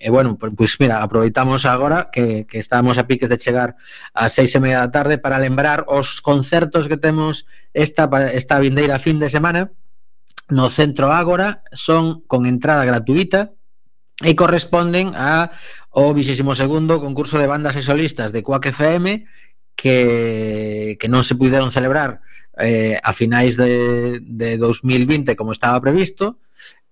[0.00, 3.76] e bueno, pois pues mira, aproveitamos agora que, que estábamos a piques de chegar
[4.16, 7.44] a seis e media da tarde para lembrar os concertos que temos
[7.76, 9.68] esta, esta vindeira fin de semana
[10.50, 13.52] no Centro Ágora, son con entrada gratuita,
[14.22, 15.50] e corresponden a
[15.90, 19.26] o 22º concurso de bandas e solistas de Quack FM
[19.74, 22.20] que, que non se puderon celebrar
[22.60, 26.38] eh, a finais de, de 2020 como estaba previsto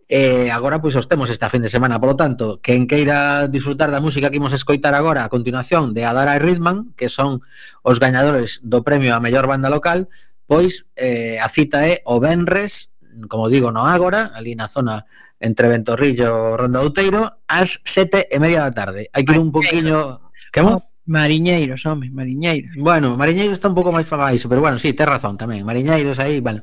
[0.09, 2.01] e eh, agora pois os temos esta fin de semana.
[2.01, 6.35] Polo tanto, quen queira disfrutar da música que imos escoitar agora a continuación de Adara
[6.35, 7.45] e Ritman que son
[7.85, 10.09] os gañadores do premio a mellor banda local
[10.49, 12.88] pois eh, a cita é o Benres
[13.27, 15.03] como digo, no Ágora, ali na zona
[15.40, 19.11] entre Ventorrillo Ronda Outeiro ás sete e media da tarde.
[19.14, 20.31] Hai que ir un poquinho...
[20.53, 20.81] Que mo?
[20.81, 22.72] Oh, mariñeiros, home, mariñeiros.
[22.77, 25.64] Bueno, mariñeiros está un pouco máis para baixo, pero bueno, sí, tes razón tamén.
[25.64, 26.61] Mariñeiros aí, bueno,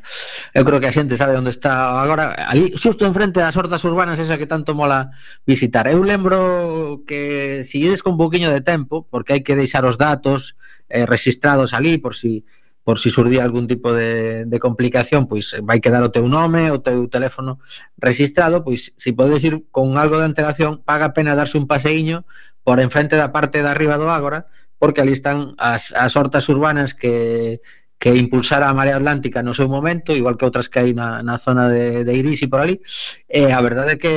[0.53, 4.21] eu creo que a xente sabe onde está agora, ali xusto enfrente das hortas urbanas
[4.21, 5.09] esa que tanto mola
[5.49, 5.89] visitar.
[5.89, 9.81] Eu lembro que se si ides con un poquinho de tempo, porque hai que deixar
[9.83, 10.53] os datos
[10.93, 12.45] eh, registrados ali por si
[12.85, 16.85] por si surdía algún tipo de, de complicación, pois vai quedar o teu nome, o
[16.85, 17.57] teu teléfono
[17.97, 22.29] registrado, pois se podes ir con algo de antelación, paga a pena darse un paseiño
[22.61, 24.45] por enfrente da parte de arriba do Ágora,
[24.77, 27.59] porque ali están as, as hortas urbanas que
[27.97, 31.39] que impulsara a Marea Atlántica no seu momento, igual que outras que hai na, na
[31.39, 32.77] zona de, de Iris e por ali,
[33.25, 34.15] e a verdade é que,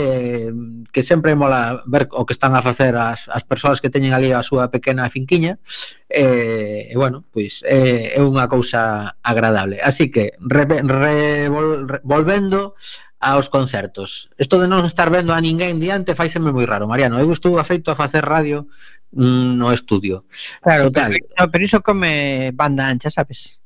[0.93, 4.35] que sempre mola ver o que están a facer as, as persoas que teñen ali
[4.35, 5.57] a súa pequena finquiña,
[6.11, 9.81] e, e bueno, pois é, é unha cousa agradable.
[9.81, 12.75] Así que, re, re, vol, re, volvendo
[13.21, 14.31] aos concertos.
[14.39, 17.19] Isto de non estar vendo a ninguén diante faiseme moi raro, Mariano.
[17.19, 18.71] Eu estou afeito a facer radio
[19.13, 20.25] no estudio.
[20.61, 21.17] Claro, Total.
[21.37, 23.61] Pero, pero, iso come banda ancha, sabes?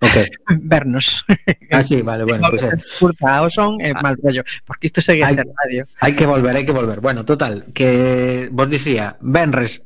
[0.00, 0.30] Ok.
[0.62, 1.24] Vernos.
[1.70, 2.48] Ah, sí, vale, bueno.
[2.48, 2.70] Pues, eh.
[2.98, 4.02] curta o son é eh, ah.
[4.02, 5.86] mal rollo, porque isto segue hay, a ser radio.
[6.00, 7.00] Hai que volver, hai que volver.
[7.00, 9.82] Bueno, total, que vos dicía, Benres,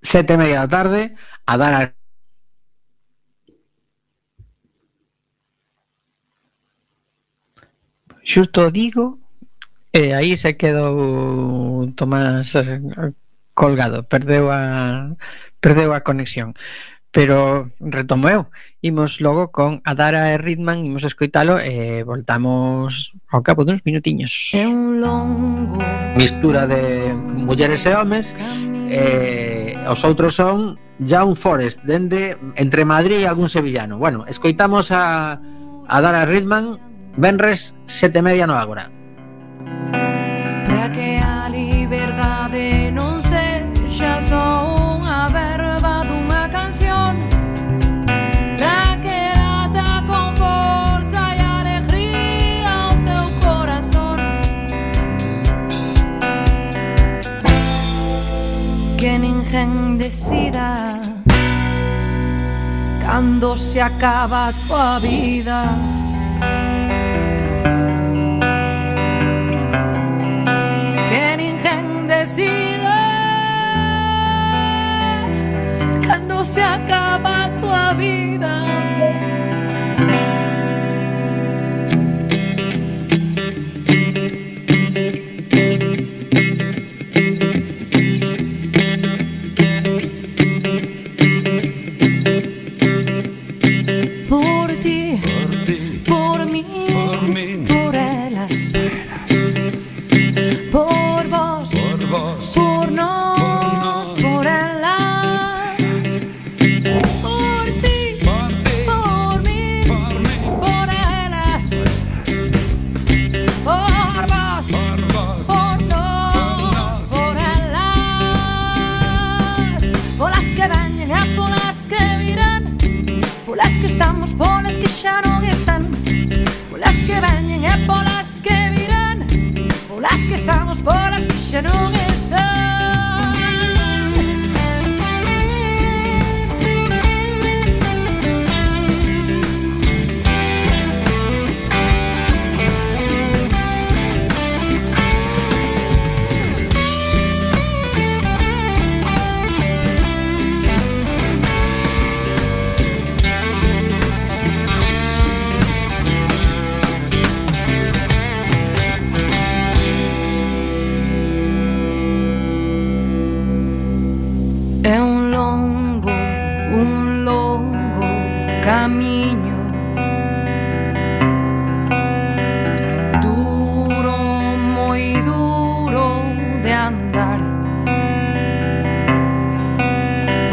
[0.00, 1.14] sete e media da tarde,
[1.46, 1.82] a dar a
[8.24, 9.18] Xusto digo,
[9.92, 12.80] eh, e aí se quedou Tomás eh,
[13.54, 15.14] colgado, perdeu a
[15.60, 16.54] perdeu a conexión.
[17.12, 18.48] Pero retomo eu.
[18.80, 24.32] Imos logo con Adara e Ritman, imos escoitalo e voltamos ao cabo duns minutiños.
[24.56, 25.76] É un longo
[26.16, 28.32] mistura de mulleres e homes
[28.88, 34.00] e os outros son Young Forest, dende entre Madrid e algún sevillano.
[34.00, 35.36] Bueno, escoitamos a
[35.92, 36.80] Adara Ritman
[37.16, 38.88] Benres, sete media no agora.
[40.64, 41.20] Para que
[60.12, 61.00] agradecida
[63.04, 65.64] cuando se acaba tu vida.
[71.08, 72.98] Que ningún decida
[76.06, 78.71] cuando se acaba tu vida.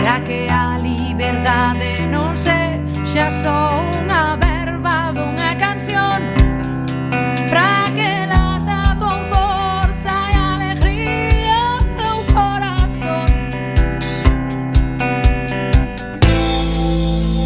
[0.09, 6.17] Para que a liberdade non sexa só unha verba dunha canción
[7.45, 13.29] Para que lata con forza e alegría teu corazón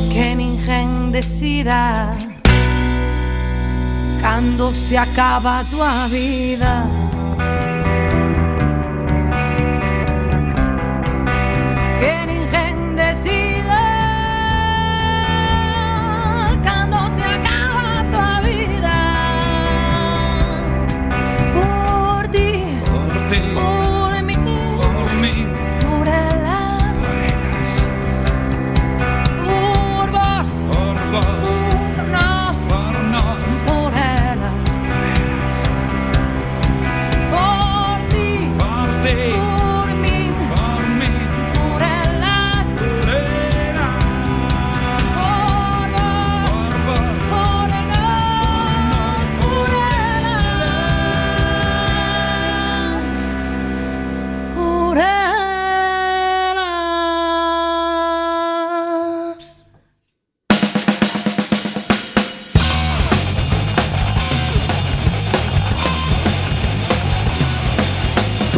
[0.08, 2.15] que ninguén decida
[4.23, 7.03] cando se acaba tua vida.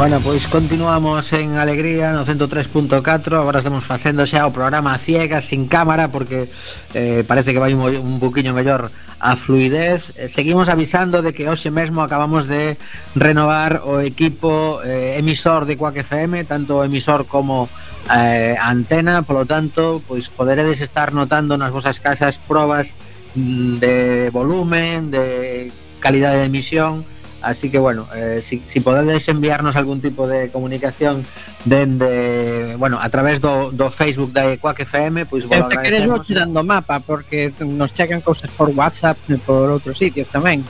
[0.06, 5.66] Bueno, pois continuamos en Alegría no 103.4 Agora estamos facendo xa o programa ciegas sin
[5.66, 6.46] cámara Porque
[6.94, 10.14] eh, parece que vai un, un poquinho mellor a fluidez.
[10.22, 12.78] Eh, Seguimos avisando de que hoxe mesmo acabamos de
[13.18, 17.66] renovar o equipo eh, emisor de Quack FM Tanto emisor como
[18.14, 19.26] eh, antena.
[19.26, 22.94] Polo tanto, pois poderedes estar notando nas vosas casas probas
[23.34, 27.15] mm, de volumen, de calidade de emisión
[27.46, 31.24] Así que bueno, eh, si, si podedes enviarnos algún tipo de comunicación
[31.64, 36.10] dende, bueno, a través do, do Facebook da Quack FM, pois pues, bueno, se queres
[36.10, 40.66] vou dando mapa porque nos chegan cousas por WhatsApp e por outros sitios tamén.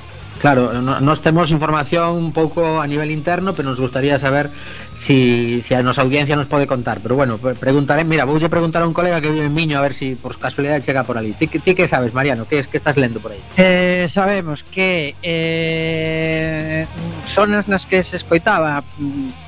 [0.45, 4.51] Claro, nos temos información un pouco a nivel interno, pero nos gustaría saber
[4.93, 7.01] si, si a nosa audiencia nos pode contar.
[7.01, 9.97] Pero bueno, preguntaré, mira, voulle preguntar a un colega que vive en Miño a ver
[9.97, 11.33] si por casualidade chega por ali.
[11.33, 12.45] Ti, ti que sabes, Mariano?
[12.45, 13.41] Que, es, que estás lendo por aí?
[13.57, 16.85] Eh, sabemos que eh,
[17.25, 19.44] zonas nas que se escoitaba mm,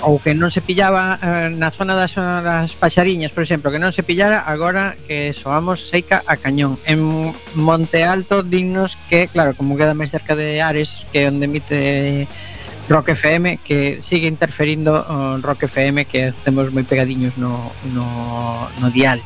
[0.00, 3.92] ou que non se pillaba eh, na zona das, das paxariñas, por exemplo, que non
[3.92, 6.80] se pillara agora que soamos seica a cañón.
[6.88, 12.24] En Monte Alto dignos que, claro, como queda máis cerca de Ares, que onde emite
[12.88, 18.08] Rock FM, que sigue interferindo en Rock FM, que temos moi pegadiños no, no,
[18.80, 19.20] no dial.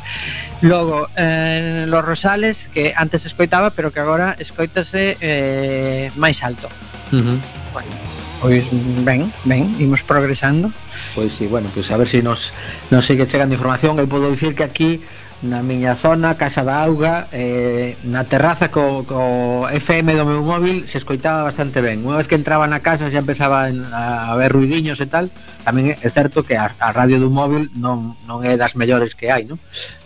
[0.67, 6.67] Logo, en eh, Los Rosales, que antes escoitaba, pero que agora escoitase eh, máis alto.
[7.15, 7.39] Uh -huh.
[7.71, 8.32] bueno.
[8.43, 8.67] Pois
[9.07, 10.75] ben, ben, imos progresando.
[11.15, 12.51] Pois si, sí, bueno, pois a ver se si nos
[12.91, 14.99] nos sigue chegando información, eu podo dicir que aquí
[15.47, 20.91] na miña zona, Casa da Auga, eh, na terraza co, co FM do meu móvil
[20.91, 22.03] se escoitaba bastante ben.
[22.03, 25.31] Unha vez que entraba na casa xa empezaba a haber ruidiños e tal.
[25.63, 29.31] Tamén é certo que a, a radio do móvil non, non é das mellores que
[29.31, 29.63] hai, non?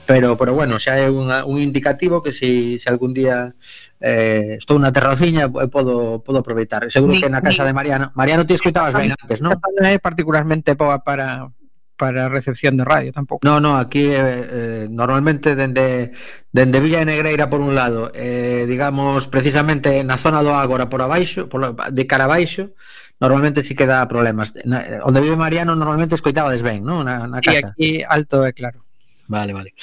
[0.07, 3.53] pero pero bueno, xa é unha, un indicativo que se, se algún día
[3.99, 6.87] eh, estou na terraciña e eh, podo, podo aproveitar.
[6.89, 9.59] Seguro mi, que na casa mi, de Mariano, Mariano ti escoitabas ben antes, non?
[9.59, 11.51] Non é particularmente boa para
[11.97, 13.41] para recepción de radio tampouco.
[13.43, 16.13] No, no, aquí eh, eh, normalmente dende
[16.53, 21.03] dende Villa de Negreira por un lado, eh, digamos precisamente na zona do Ágora por
[21.03, 22.77] abaixo, por, de cara abaixo,
[23.19, 24.55] normalmente si sí que dá problemas.
[24.65, 27.03] Na, onde vive Mariano normalmente escoitabades ben, non?
[27.03, 27.75] Na, na casa.
[27.75, 28.86] E aquí alto é claro.
[29.29, 29.75] Vale, vale.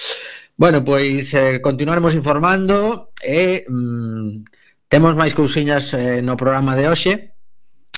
[0.55, 4.45] Bueno, pois eh, continuaremos informando e mm,
[4.87, 7.13] temos máis cousiñas eh, no programa de hoxe.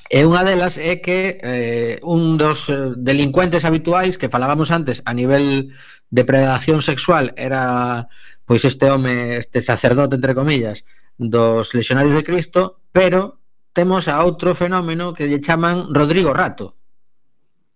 [0.06, 5.12] E unha delas é que eh, un dos eh, delincuentes habituais que falábamos antes a
[5.12, 5.74] nivel
[6.14, 8.08] de predación sexual era
[8.46, 10.86] pois este home, este sacerdote entre comillas,
[11.18, 13.42] dos lexionarios de Cristo, pero
[13.74, 16.80] temos a outro fenómeno que lle chaman Rodrigo Rato.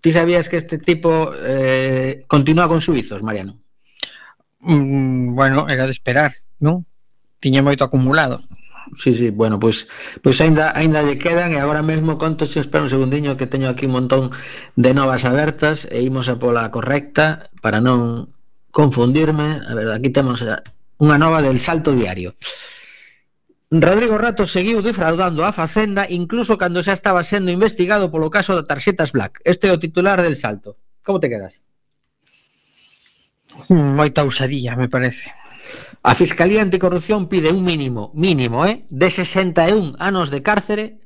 [0.01, 3.59] Ti sabías que este tipo eh, continúa con suizos, Mariano?
[4.61, 6.87] Mm, bueno, era de esperar, non?
[7.39, 8.43] Tiña moito acumulado.
[8.97, 12.49] Sí, sí, bueno, pois pues, pois pues aínda aínda lle quedan e agora mesmo conto
[12.49, 14.33] se espera un segundiño que teño aquí un montón
[14.75, 18.33] de novas abertas e imos a pola correcta para non
[18.71, 19.61] confundirme.
[19.67, 20.57] A ver, aquí temos eh,
[20.99, 22.33] unha nova del salto diario.
[23.71, 28.65] Rodrigo Rato seguiu defraudando a Facenda incluso cando xa estaba sendo investigado polo caso da
[28.65, 29.45] tarxetas Black.
[29.45, 30.81] Este é o titular del salto.
[31.05, 31.61] Como te quedas?
[33.69, 35.29] Moita ousadía, me parece.
[36.01, 41.05] A Fiscalía Anticorrupción pide un mínimo, mínimo, eh, de 61 anos de cárcere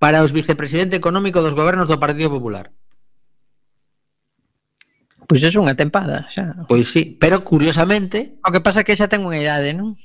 [0.00, 2.72] para os vicepresidente económico dos gobernos do Partido Popular.
[5.28, 6.64] Pois é unha tempada, xa.
[6.64, 8.40] Pois sí, pero curiosamente...
[8.40, 10.00] O que pasa é que xa ten unha idade, non?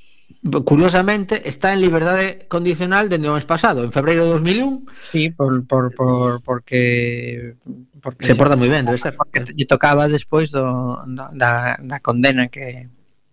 [0.64, 4.84] curiosamente, está en liberdade condicional dende o mes pasado, en febreiro de 2001.
[5.08, 7.56] Sí, por, por, por, porque,
[8.04, 8.26] porque...
[8.28, 9.16] Se porta moi ben, debe ser.
[9.16, 11.00] Porque lle tocaba despois do,
[11.32, 12.88] da, da condena que...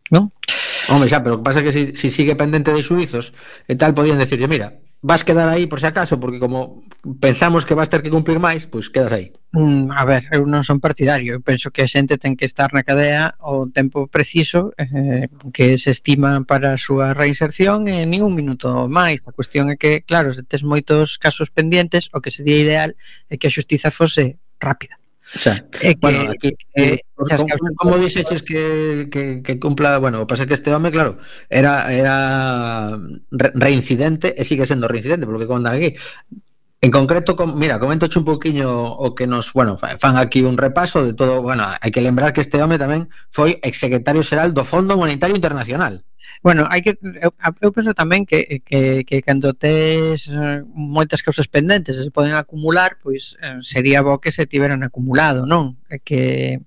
[0.08, 0.32] Non?
[0.88, 3.36] Home, xa, pero o que pasa é que se si, si sigue pendente de suizos
[3.68, 6.86] e tal, podían decirle, mira, vas quedar aí por se acaso porque como
[7.20, 9.34] pensamos que vas ter que cumplir máis, pois pues quedas aí.
[9.52, 12.70] Mm, a ver, eu non son partidario, eu penso que a xente ten que estar
[12.70, 18.22] na cadea o tempo preciso eh, que se estima para a súa reinserción e nin
[18.22, 19.26] un minuto máis.
[19.26, 22.94] A cuestión é que, claro, se tes moitos casos pendientes, o que sería ideal
[23.26, 25.01] é que a xustiza fose rápida.
[26.00, 27.00] Bueno, aquí, eh,
[27.78, 29.98] como dices es que, que, que, cumpla?
[29.98, 31.18] Bueno, pasa que este hombre, claro,
[31.50, 33.00] era, era
[33.32, 35.96] reincidente, eh, sigue siendo reincidente, porque cuando aquí
[36.84, 41.06] En concreto, com, mira, comentoche un poquinho o que nos, bueno, fan aquí un repaso
[41.06, 44.98] de todo, bueno, hai que lembrar que este home tamén foi exsecretario xeral do Fondo
[44.98, 46.02] Monetario Internacional.
[46.42, 47.30] Bueno, hai que eu,
[47.62, 52.98] eu penso tamén que que que cando tes eh, moitas causas pendentes se poden acumular,
[52.98, 55.78] pois eh, sería bo que se tiveran acumulado, non?
[56.02, 56.66] Que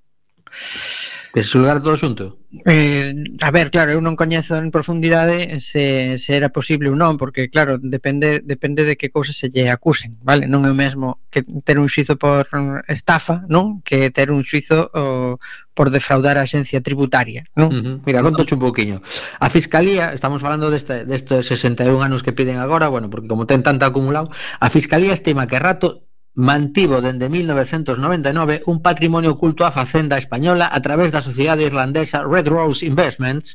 [1.35, 2.39] Que se todo xunto?
[2.64, 3.12] Eh,
[3.43, 7.51] a ver, claro, eu non coñezo en profundidade se, se era posible ou non, porque
[7.51, 10.47] claro, depende depende de que cousas se lle acusen, vale?
[10.47, 12.47] Non é o mesmo que ter un xuizo por
[12.87, 13.82] estafa, non?
[13.82, 15.43] Que ter un xuizo o,
[15.74, 17.74] por defraudar a axencia tributaria, non?
[17.74, 17.97] Uh -huh.
[18.07, 19.03] Mira, conto un pouquiño.
[19.43, 23.66] A Fiscalía, estamos falando deste, destes 61 anos que piden agora, bueno, porque como ten
[23.66, 24.30] tanto acumulado,
[24.62, 30.82] a Fiscalía estima que rato mantivo dende 1999 un patrimonio oculto á facenda española a
[30.82, 33.55] través da sociedade irlandesa Red Rose Investments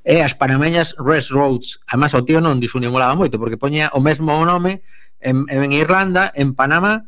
[0.00, 1.84] e as panameñas Red Roads.
[1.84, 4.80] Además, o tío non disimulaba moito, porque poñía o mesmo nome
[5.20, 7.04] en, en Irlanda, en Panamá,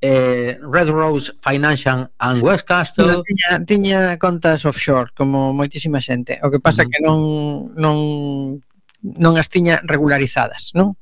[0.00, 3.06] eh, Red Rose Financial and Westcastle.
[3.06, 6.36] No, tiña, tiña contas offshore, como moitísima xente.
[6.44, 6.88] O que pasa mm.
[6.92, 7.18] que non,
[7.76, 7.96] non,
[9.00, 10.96] non as tiña regularizadas, non?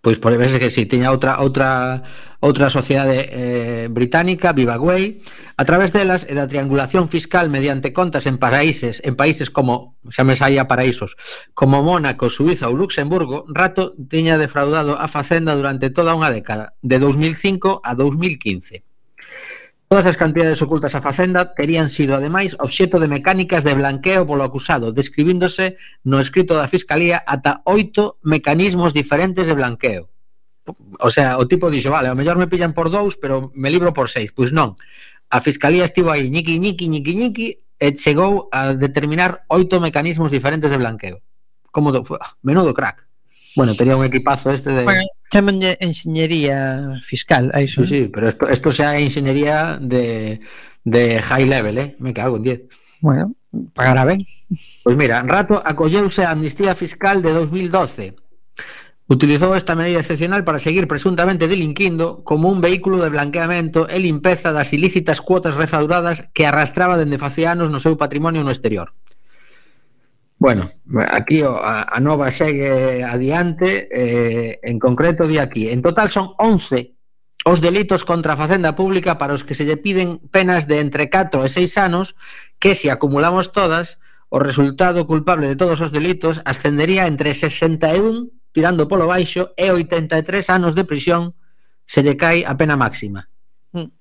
[0.00, 2.00] Pois por verse que si, sí, tiña outra outra
[2.40, 5.20] outra sociedade eh, británica, Vivaway,
[5.60, 10.24] a través delas e da triangulación fiscal mediante contas en paraíses, en países como xa
[10.24, 11.20] me saía paraísos,
[11.52, 16.96] como Mónaco, Suiza ou Luxemburgo, Rato tiña defraudado a Facenda durante toda unha década, de
[16.96, 18.89] 2005 a 2015.
[19.90, 24.46] Todas as cantidades ocultas á Facenda terían sido, ademais, obxeto de mecánicas de blanqueo polo
[24.46, 30.06] acusado, describíndose no escrito da Fiscalía ata oito mecanismos diferentes de blanqueo.
[31.02, 33.90] O sea, o tipo dixo, vale, ao mellor me pillan por dous, pero me libro
[33.90, 34.30] por seis.
[34.30, 34.78] Pois non.
[35.26, 40.70] A Fiscalía estivo aí, ñiqui, ñiqui, ñiqui, ñiqui, e chegou a determinar oito mecanismos diferentes
[40.70, 41.18] de blanqueo.
[41.74, 42.06] Como do,
[42.46, 43.02] menudo crack.
[43.58, 44.86] Bueno, tería un equipazo este de...
[44.86, 47.86] Bueno, Chamanlle enxeñería fiscal a iso.
[47.86, 48.02] Sí, eh?
[48.02, 50.40] sí, pero esto, esto sea ingeniería enxeñería de,
[50.84, 51.96] de high level, eh?
[51.98, 52.60] Me cago en 10.
[53.00, 53.34] Bueno,
[53.72, 54.26] pagará ben.
[54.82, 58.16] Pois mira, Rato acolleuse a amnistía fiscal de 2012.
[59.10, 64.54] Utilizou esta medida excepcional para seguir presuntamente delinquindo como un vehículo de blanqueamento e limpeza
[64.54, 68.94] das ilícitas cuotas refauradas que arrastraba dende facianos no seu patrimonio no exterior.
[70.40, 70.70] Bueno,
[71.12, 75.68] aquí o, a, a nova segue adiante, eh, en concreto de aquí.
[75.68, 76.96] En total son 11
[77.44, 81.12] os delitos contra a facenda pública para os que se lle piden penas de entre
[81.12, 82.16] 4 e 6 anos,
[82.56, 84.00] que se acumulamos todas,
[84.32, 90.24] o resultado culpable de todos os delitos ascendería entre 61, tirando polo baixo, e 83
[90.48, 91.36] anos de prisión
[91.84, 93.28] se lle cai a pena máxima.
[93.76, 93.92] Mm.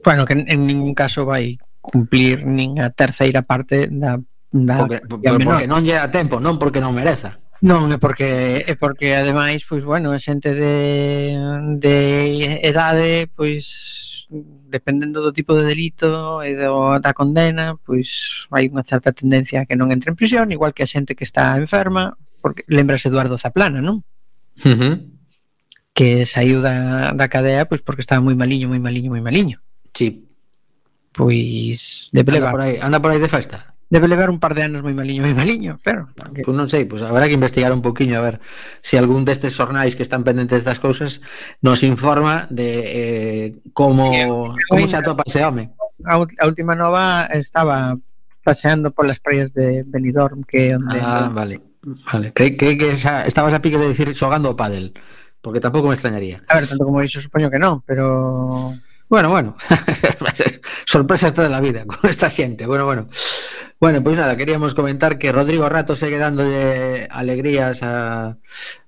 [0.00, 4.16] Bueno, que en ningún caso vai cumplir nin a terceira parte da
[4.52, 7.42] Da, porque, porque, porque non lle dá tempo, non porque non mereza.
[7.64, 11.34] Non, é porque é porque ademais, pois bueno, é xente de
[11.80, 11.96] de
[12.60, 14.28] edade, pois
[14.68, 19.66] dependendo do tipo de delito e do, da condena, pois hai unha certa tendencia a
[19.66, 23.40] que non entre en prisión, igual que a xente que está enferma, porque lembrase Eduardo
[23.40, 24.04] Zaplana, non?
[24.60, 24.94] Uh -huh.
[25.96, 29.64] Que saiu da, da cadea pois porque estaba moi maliño, moi maliño, moi maliño.
[29.96, 30.28] Sí.
[31.16, 32.52] Pois de pleba.
[32.52, 33.75] Anda por aí, anda por aí de festa.
[33.88, 36.10] Debe levar un par de anos moi maliño, moi maliño, claro.
[36.18, 36.42] Porque...
[36.42, 38.42] Pues non sei, pois pues habrá que investigar un poquinho a ver
[38.82, 41.22] se algún destes xornais que están pendentes das cousas
[41.62, 44.26] nos informa de eh, como sí,
[44.66, 45.70] como se atopa ese home.
[46.02, 47.94] A última nova estaba
[48.42, 51.62] paseando polas praias de Benidorm que onde Ah, vale.
[51.86, 54.98] Vale, Creí, que, que esa, estabas a pique de decir xogando o pádel,
[55.38, 56.42] porque tampouco me extrañaría.
[56.50, 58.74] A ver, tanto como iso supoño que non, pero
[59.08, 59.54] Bueno, bueno,
[60.84, 62.66] sorpresas toda la vida con esta xente.
[62.66, 63.06] Bueno, bueno.
[63.78, 68.38] Bueno, pois pues nada, queríamos comentar que Rodrigo Rato segue dándolle alegrías a,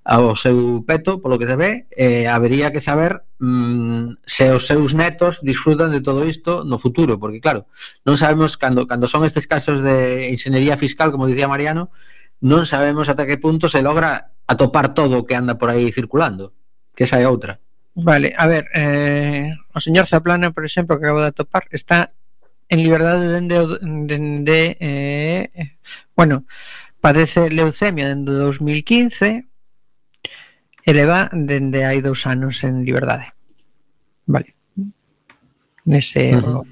[0.00, 4.96] ao seu peto, polo que se ve, eh, habería que saber mm, se os seus
[4.96, 7.68] netos disfrutan de todo isto no futuro, porque claro,
[8.08, 11.92] non sabemos cando, cando son estes casos de ingeniería fiscal, como dicía Mariano,
[12.40, 16.56] non sabemos ata que punto se logra atopar todo o que anda por aí circulando,
[16.96, 17.60] que esa é outra.
[17.92, 22.16] Vale, a ver, eh, o señor Zaplana, por exemplo, que acabo de atopar, está
[22.68, 25.76] en liberdade dende, dende eh,
[26.14, 26.44] bueno,
[27.00, 29.48] padece leucemia dende 2015
[30.84, 33.32] e leva dende hai dous anos en liberdade.
[34.24, 34.57] Vale
[35.88, 36.64] nese uh -huh.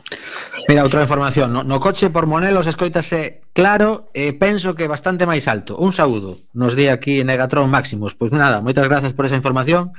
[0.69, 5.47] Mira, outra información, no, no coche por Monelos escoitase claro e penso que bastante máis
[5.47, 5.79] alto.
[5.79, 8.19] Un saúdo nos di aquí Negatron Máximos.
[8.19, 9.95] Pois nada, moitas grazas por esa información.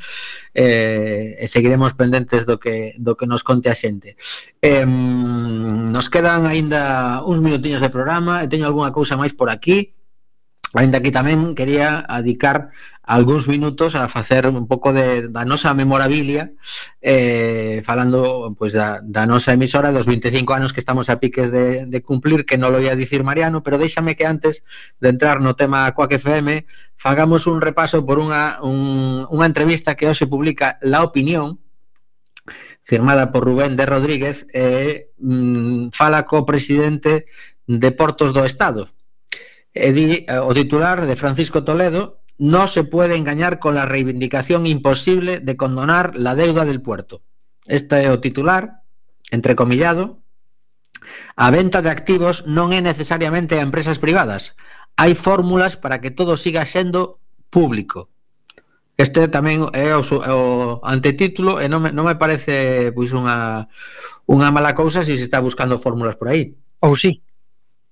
[0.51, 4.19] Eh, e seguiremos pendentes do que do que nos conte a xente.
[4.59, 9.96] Eh, nos quedan aínda uns minutiños de programa e teño algunha cousa máis por aquí.
[10.75, 12.75] Ainda que tamén quería adicar
[13.07, 16.51] algúns minutos a facer un pouco de, da nosa memorabilia
[16.99, 21.87] eh, falando pues, da, da nosa emisora dos 25 anos que estamos a piques de,
[21.87, 24.67] de cumplir que non lo ia dicir Mariano pero déxame que antes
[24.99, 26.67] de entrar no tema Coac FM
[26.99, 31.63] fagamos un repaso por unha, un, unha entrevista que hoxe publica La Opinión
[32.83, 37.23] firmada por Rubén de Rodríguez eh, mm, fala co presidente
[37.67, 38.91] de Portos do Estado.
[39.77, 44.65] E di, eh, o titular de Francisco Toledo, no se puede engañar con la reivindicación
[44.65, 47.21] imposible de condonar la deuda del puerto.
[47.65, 48.81] Este é o titular,
[49.29, 50.21] entrecomillado.
[51.35, 54.57] A venta de activos non é necesariamente a empresas privadas.
[54.97, 58.09] Hai fórmulas para que todo siga sendo público.
[58.97, 63.69] Este tamén é o, o antetítulo e non me, non me parece pois unha,
[64.25, 66.57] unha mala cousa se se está buscando fórmulas por aí.
[66.81, 67.21] Ou sí.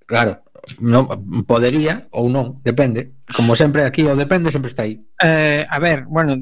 [0.10, 0.42] Claro
[0.82, 1.08] non,
[1.46, 3.16] podería ou non, depende.
[3.34, 5.02] Como sempre aquí o depende sempre está aí.
[5.22, 6.38] Eh, a ver, bueno,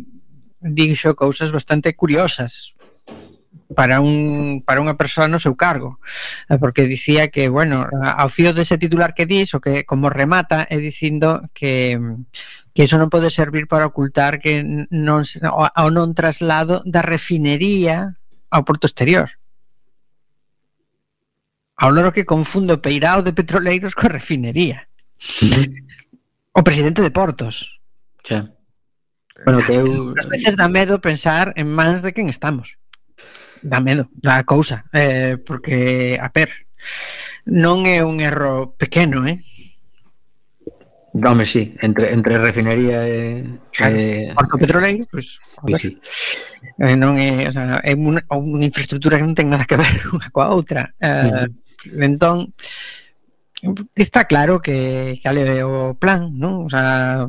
[0.63, 2.75] dixo cousas bastante curiosas
[3.75, 5.99] para un para unha persoa no seu cargo,
[6.49, 10.65] eh, porque dicía que, bueno, ao fío dese titular que dis, o que como remata
[10.69, 11.97] é dicindo que
[12.73, 18.17] que iso non pode servir para ocultar que non ao non traslado da refinería
[18.49, 19.29] ao porto exterior.
[21.75, 24.85] Ao loro que confundo o peirao de petroleiros coa refinería.
[26.53, 27.81] o presidente de Portos.
[28.21, 28.53] Xa.
[29.45, 30.13] Bueno, que eu...
[30.17, 32.77] As veces dá medo pensar en mans de quen estamos.
[33.63, 34.85] Dá medo, dá cousa.
[34.93, 36.53] Eh, porque, a per,
[37.49, 39.41] non é un erro pequeno, eh?
[41.13, 43.45] Dame, sí, entre, entre refinería e...
[43.69, 44.33] Claro, e...
[44.33, 45.37] Porto petroleiro, pois...
[45.61, 45.97] Pues, sí, sí.
[46.79, 49.93] Eh, non é, o sea, é unha, unha infraestructura que non ten nada que ver
[50.15, 50.89] unha coa outra.
[50.97, 51.45] Eh.
[51.91, 52.53] Entón,
[53.95, 56.65] está claro que que é o plan, non?
[56.65, 57.27] O sea,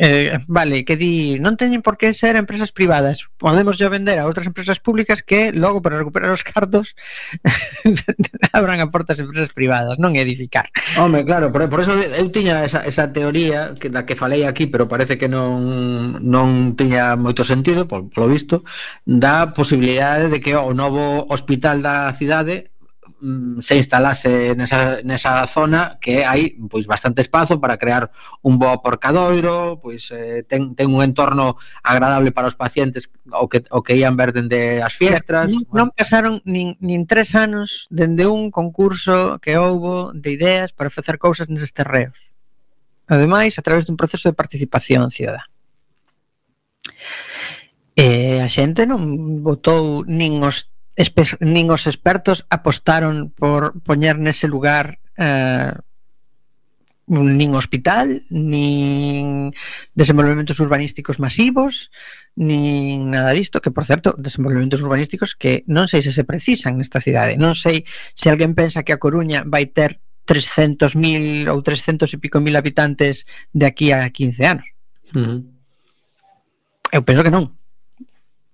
[0.00, 3.26] Eh, vale, que di, non teñen por que ser empresas privadas.
[3.34, 6.94] Podemos yo vender a outras empresas públicas que logo para recuperar os cartos
[8.54, 10.70] abran a portas empresas privadas, non edificar.
[10.94, 14.70] Home, claro, por, por eso eu tiña esa, esa teoría que da que falei aquí,
[14.70, 18.62] pero parece que non non tiña moito sentido, por, polo visto,
[19.02, 22.70] da posibilidade de que o novo hospital da cidade
[23.20, 28.10] mm, se instalase nesa, nesa zona que hai pois bastante espazo para crear
[28.42, 33.64] un bo porcadoiro, pois eh, ten, ten un entorno agradable para os pacientes o que,
[33.70, 35.50] o que ian ver dende as fiestras.
[35.50, 35.78] Non, bueno.
[35.78, 41.18] non pasaron nin, nin tres anos dende un concurso que houbo de ideas para facer
[41.18, 42.30] cousas neses terreos.
[43.08, 45.48] Ademais, a través dun proceso de participación cidadá.
[47.98, 50.70] E a xente non votou nin os
[51.38, 55.72] nin os expertos apostaron por poñer nese lugar eh,
[57.08, 59.50] nin hospital, nin
[59.96, 61.88] desenvolvementos urbanísticos masivos,
[62.36, 67.00] nin nada disto, que por certo, desenvolvementos urbanísticos que non sei se se precisan nesta
[67.00, 69.96] cidade, non sei se alguén pensa que a Coruña vai ter
[70.28, 73.24] 300.000 ou 300 e pico mil habitantes
[73.56, 74.68] de aquí a 15 anos.
[75.16, 75.38] Uh -huh.
[76.92, 77.57] Eu penso que non.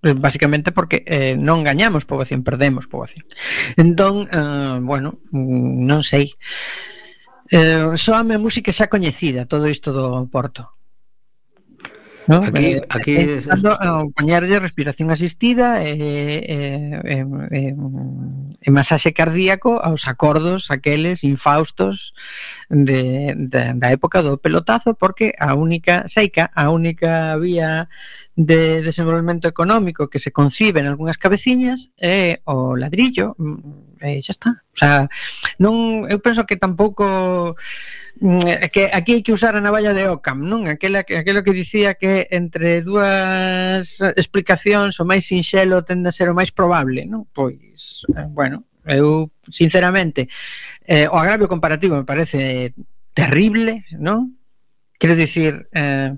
[0.04, 3.24] Eh, basicamente porque eh, non gañamos poboación, perdemos poboación.
[3.80, 6.36] Entón, eh, bueno, mm, non sei.
[7.48, 10.76] Eh, soame a música xa coñecida, todo isto do Porto.
[12.26, 12.42] No?
[12.42, 13.48] Aquí, aquí eh, es...
[14.16, 16.60] poñerlle respiración asistida e, e,
[17.04, 17.16] e,
[17.52, 17.76] e,
[18.64, 22.16] e masaxe cardíaco aos acordos aqueles infaustos
[22.72, 27.92] de, de, da época do pelotazo porque a única seica, a única vía
[28.36, 33.36] de desenvolvemento económico que se concibe en algunhas cabeciñas é o ladrillo
[34.00, 34.50] e xa está.
[34.72, 35.08] O sea,
[35.60, 37.54] non, eu penso que tampouco
[38.20, 40.70] Mm, que aquí hai que usar a navalla de Ockham, non?
[40.70, 46.30] Aquela, que aquelo que dicía que entre dúas explicacións o máis sinxelo tende a ser
[46.30, 47.26] o máis probable, non?
[47.34, 50.30] Pois, eh, bueno, eu sinceramente
[50.86, 52.70] eh, o agravio comparativo me parece
[53.10, 54.38] terrible, non?
[54.94, 56.14] Quero dicir, eh,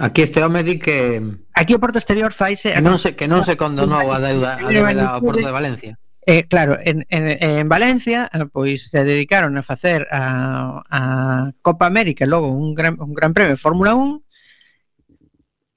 [0.00, 1.20] aquí este home di que
[1.52, 4.72] aquí o Porto Exterior faise que non se que non se condonou a deuda a
[4.72, 6.00] deuda ao Porto de Valencia.
[6.26, 11.84] Eh, claro, en, en, en Valencia eh, pois se dedicaron a facer a, a Copa
[11.84, 14.22] América logo un gran, un gran premio de Fórmula 1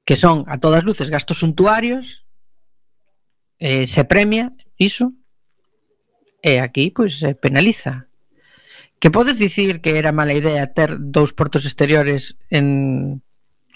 [0.06, 2.24] que son a todas luces gastos suntuarios
[3.60, 5.12] eh, se premia iso
[6.42, 8.08] e aquí pois se penaliza.
[9.00, 13.22] Que podes dicir que era mala idea ter dous portos exteriores en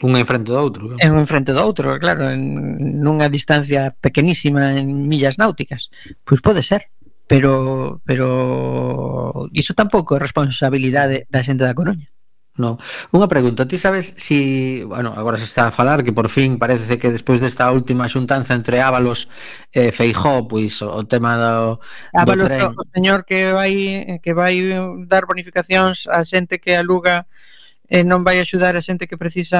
[0.01, 0.97] Un enfrente do outro.
[0.97, 5.93] É un enfrente do outro, claro, en, nunha distancia pequenísima en millas náuticas.
[6.25, 6.89] Pois pode ser,
[7.29, 12.09] pero pero iso tampouco é responsabilidade da xente da Coruña.
[12.59, 12.75] No.
[13.15, 16.99] Unha pregunta, ti sabes si, bueno, agora se está a falar que por fin parece
[16.99, 19.31] que despois desta última xuntanza entre Ábalos
[19.71, 21.79] e eh, Feijó, pois o tema do,
[22.11, 22.75] Ábalos, tren...
[22.75, 24.59] o señor que vai que vai
[25.07, 27.23] dar bonificacións a xente que aluga
[27.91, 29.59] eh, non vai axudar a xente que precisa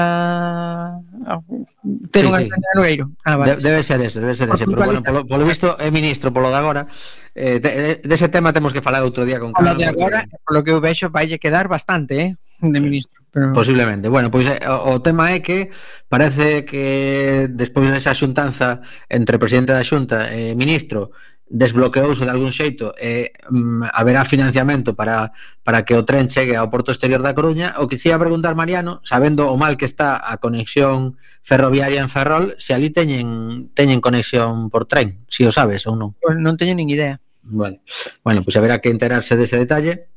[2.08, 2.48] ter sí, unha sí.
[2.72, 3.12] Nogueiro.
[3.28, 3.60] Ah, vale.
[3.60, 6.48] De, debe ser ese, debe ser ese, pero bueno, polo, polo visto é ministro polo
[6.48, 6.88] de agora.
[7.36, 10.24] Eh, eh dese de, de tema temos que falar outro día con Polo de agora,
[10.48, 12.32] polo que eu vexo vaille quedar bastante, eh,
[12.64, 13.20] de ministro.
[13.28, 13.52] Pero...
[13.52, 14.08] Posiblemente.
[14.08, 15.68] Bueno, pois eh, o, o tema é que
[16.08, 18.80] parece que despois desa xuntanza
[19.12, 21.12] entre presidente da Xunta e ministro
[21.52, 26.72] desbloqueouse de algún xeito e mm, haberá financiamento para, para que o tren chegue ao
[26.72, 30.16] porto exterior da Coruña, o que se ia preguntar Mariano, sabendo o mal que está
[30.16, 35.84] a conexión ferroviaria en Ferrol, se ali teñen teñen conexión por tren, si o sabes
[35.84, 36.16] ou non.
[36.16, 37.20] Pues non teño nin idea.
[37.44, 37.84] Vale.
[38.24, 40.08] Bueno, pois pues haberá que enterarse dese detalle.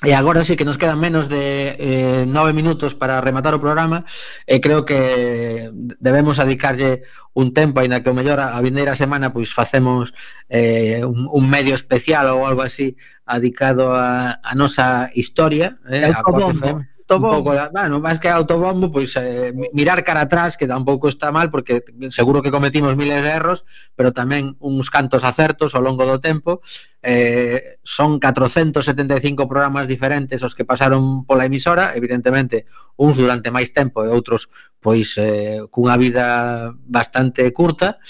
[0.00, 4.08] E agora sí que nos quedan menos de eh, nove minutos para rematar o programa
[4.48, 5.68] e creo que
[6.00, 7.04] debemos adicarlle
[7.36, 10.16] un tempo, aínda que o mellor a, a vindeira semana pois facemos
[10.48, 12.96] eh, un, un medio especial ou algo así
[13.28, 17.38] adicado a, a nosa historia, eh, a Cuatro FM autobombo.
[17.38, 21.50] Un pouco, bueno, máis que autobombo, pois eh, mirar cara atrás, que tampouco está mal,
[21.50, 21.82] porque
[22.14, 23.66] seguro que cometimos miles de erros,
[23.98, 26.62] pero tamén uns cantos acertos ao longo do tempo.
[27.00, 32.68] Eh, son 475 programas diferentes os que pasaron pola emisora, evidentemente,
[33.00, 38.00] uns durante máis tempo e outros pois eh, cunha vida bastante curta,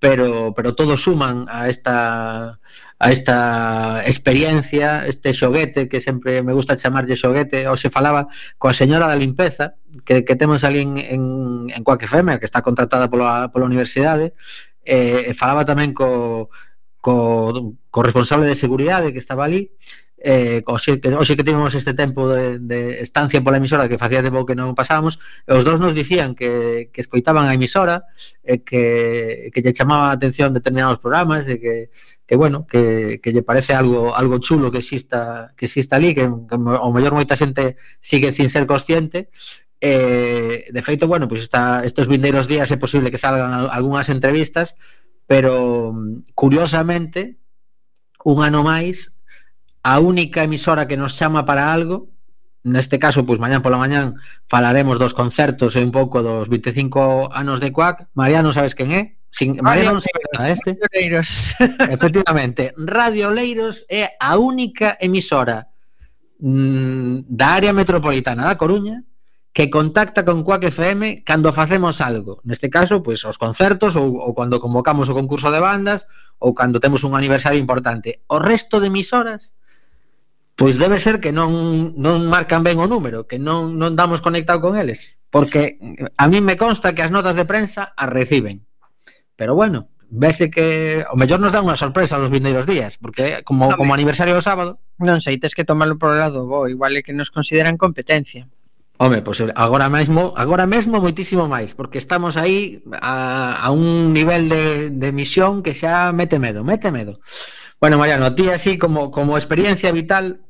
[0.00, 2.58] pero pero todos suman a esta
[2.98, 8.26] a esta experiencia, este xoguete que sempre me gusta chamarlle xoguete, ou se falaba
[8.56, 9.76] coa señora da limpeza,
[10.08, 11.22] que, que temos ali en, en,
[11.68, 14.32] en Coaque FM, que está contratada pola, pola universidade,
[14.84, 16.48] eh, falaba tamén co,
[17.04, 19.76] co, co responsable de seguridade que estaba ali,
[20.20, 24.20] eh, oxe, que, oxe que tivemos este tempo de, de estancia pola emisora que facía
[24.20, 25.16] tempo que non pasábamos
[25.48, 28.04] e os dous nos dicían que, que escoitaban a emisora
[28.44, 31.88] e que, que lle chamaba a atención determinados programas e que,
[32.28, 36.28] que bueno, que, que lle parece algo algo chulo que exista que exista ali, que,
[36.28, 39.32] que ao mellor moita xente sigue sin ser consciente.
[39.80, 44.12] Eh, de feito, bueno, pois pues está, estes vindeiros días é posible que salgan algunhas
[44.12, 44.76] entrevistas
[45.30, 47.38] pero mm, curiosamente
[48.24, 49.14] un ano máis
[49.82, 52.08] a única emisora que nos chama para algo
[52.62, 57.60] neste caso, pois mañán pola mañán falaremos dos concertos e un pouco dos 25 anos
[57.60, 58.12] de Cuac.
[58.12, 59.16] Mariano, sabes quen é?
[59.30, 60.76] Sin, Mariano non sabe nada este.
[60.76, 61.30] Radio Leiros.
[61.96, 65.72] Efectivamente, Radio Leiros é a única emisora
[66.42, 69.06] mm, da área metropolitana da Coruña
[69.50, 72.44] que contacta con Cuac FM cando facemos algo.
[72.44, 76.04] Neste caso, pois os concertos ou, ou cando convocamos o concurso de bandas
[76.38, 78.20] ou cando temos un aniversario importante.
[78.28, 79.56] O resto de emisoras
[80.60, 84.60] Pois debe ser que non non marcan ben o número, que non non damos conectado
[84.60, 85.80] con eles, porque
[86.20, 88.68] a mí me consta que as notas de prensa as reciben.
[89.40, 93.72] Pero bueno, vese que o mellor nos dá unha sorpresa nos vindeiros días, porque como
[93.72, 93.80] Dame.
[93.80, 97.00] como aniversario do sábado, non sei, tes que tomarlo por o lado bo, igual é
[97.00, 98.44] que nos consideran competencia.
[99.00, 104.52] Home, pois agora mesmo, agora mesmo moitísimo máis, porque estamos aí a, a un nivel
[104.52, 107.16] de, de misión que xa mete medo, mete medo.
[107.80, 110.44] Bueno, Mariano, ti así como, como experiencia vital,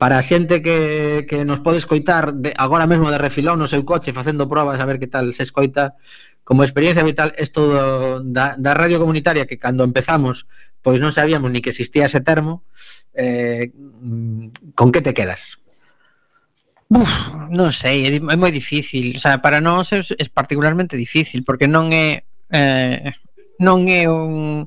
[0.00, 3.84] para a xente que, que nos pode escoitar de, agora mesmo de refilón no seu
[3.84, 5.92] coche facendo probas a ver que tal se escoita
[6.40, 10.48] como experiencia vital isto do, da, da radio comunitaria que cando empezamos
[10.80, 12.64] pois non sabíamos ni que existía ese termo
[13.12, 13.76] eh,
[14.72, 15.60] con que te quedas?
[16.88, 21.44] Uf, non sei, é, é moi difícil o sea, para nós é, é particularmente difícil
[21.44, 23.12] porque non é eh,
[23.60, 24.64] non é un,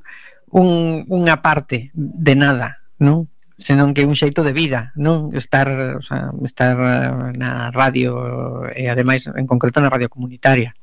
[0.54, 0.68] un,
[1.10, 3.33] unha parte de nada non?
[3.56, 5.30] senón que un xeito de vida, non?
[5.34, 10.74] Estar, o sea, estar eh, na radio e ademais en concreto na radio comunitaria.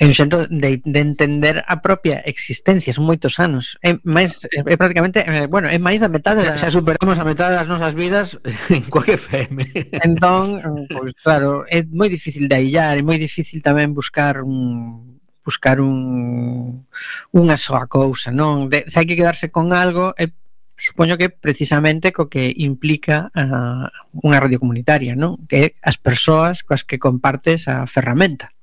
[0.00, 3.76] É un xeito de, de entender a propia existencia, son moitos anos.
[3.84, 6.56] É máis é prácticamente, eh, bueno, é máis da metade da...
[6.56, 8.40] Xa, xa superamos a metade das nosas vidas
[8.72, 9.60] en cualquier FM.
[10.00, 10.58] Entón,
[10.88, 15.84] pois pues, claro, é moi difícil de aillar, é moi difícil tamén buscar un, buscar
[15.84, 16.88] un
[17.36, 18.72] unha soa cousa, non?
[18.72, 20.32] De, se hai que quedarse con algo é
[20.80, 25.36] supoño que precisamente co que implica a, unha radio comunitaria, non?
[25.44, 28.56] Que as persoas coas que compartes a ferramenta.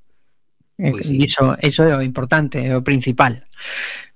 [0.77, 1.17] Eh, pois sí.
[1.17, 3.45] iso, iso é o importante, é o principal.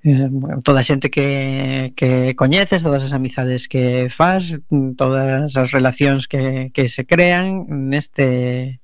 [0.02, 0.30] Eh,
[0.66, 4.62] toda a xente que, que coñeces, todas as amizades que faz,
[4.98, 8.82] todas as relacións que, que se crean neste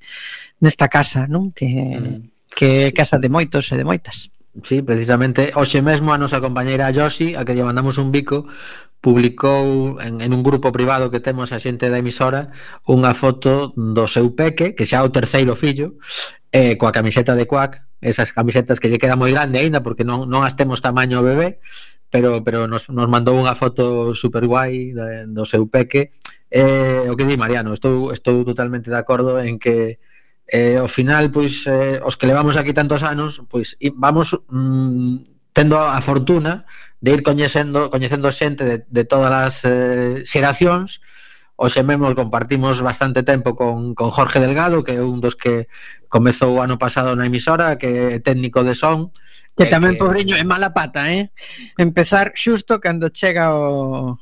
[0.62, 1.54] nesta casa, non?
[1.54, 2.18] Que, mm.
[2.54, 4.30] que é casa de moitos e de moitas.
[4.64, 8.50] Sí, precisamente, hoxe mesmo a nosa compañeira Josi, a que lle mandamos un bico,
[9.02, 12.50] publicou en, en un grupo privado que temos a xente da emisora
[12.90, 16.02] unha foto do seu peque, que xa o terceiro fillo,
[16.50, 20.26] eh, coa camiseta de Quack, esas camisetas que lle queda moi grande aínda porque non,
[20.26, 21.62] non as temos tamaño bebé,
[22.10, 24.98] pero pero nos, nos mandou unha foto super guai
[25.30, 26.18] do seu peque.
[26.50, 30.02] Eh, o que di Mariano, estou estou totalmente de acordo en que
[30.48, 35.76] eh, ao final pois eh, os que levamos aquí tantos anos, pois vamos mm, tendo
[35.78, 36.66] a fortuna
[37.02, 41.04] de ir coñecendo coñecendo xente de, de todas as eh, xeracións.
[41.58, 45.66] Oxe mesmo compartimos bastante tempo con, con Jorge Delgado, que é un dos que
[46.06, 49.10] comezou o ano pasado na emisora, que é técnico de son.
[49.58, 50.02] Que tamén, que...
[50.06, 51.34] pobreño, é mala pata, eh?
[51.82, 54.22] Empezar xusto cando chega o,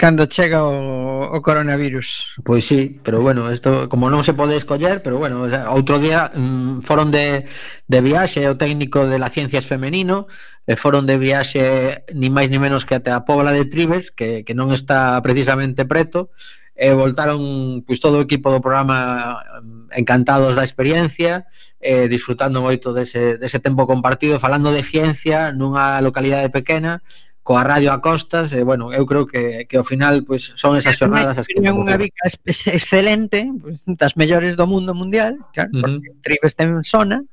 [0.00, 2.40] Cando chega o, o coronavirus.
[2.42, 6.00] Pois sí, pero bueno, isto como non se pode escoller, pero bueno, o sea, outro
[6.00, 7.44] día mm, foron de,
[7.84, 10.24] de viaxe o técnico de las ciencias femenino,
[10.64, 14.40] e foron de viaxe ni máis ni menos que até a Pobla de Tribes, que,
[14.40, 16.32] que non está precisamente preto,
[16.72, 21.44] e voltaron pois todo o equipo do programa mm, encantados da experiencia,
[21.76, 27.04] eh, disfrutando moito dese, dese tempo compartido, falando de ciencia nunha localidade pequena,
[27.50, 30.94] coa radio a costas e bueno, eu creo que, que ao final pois, son esas
[30.94, 31.58] xornadas as que...
[31.58, 35.98] Unha bica excelente, pues, das mellores do mundo mundial, claro, uh -huh.
[35.98, 37.26] porque Tribes ten zona.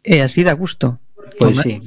[0.00, 0.96] E así da gusto.
[1.36, 1.84] Pois pues, sí.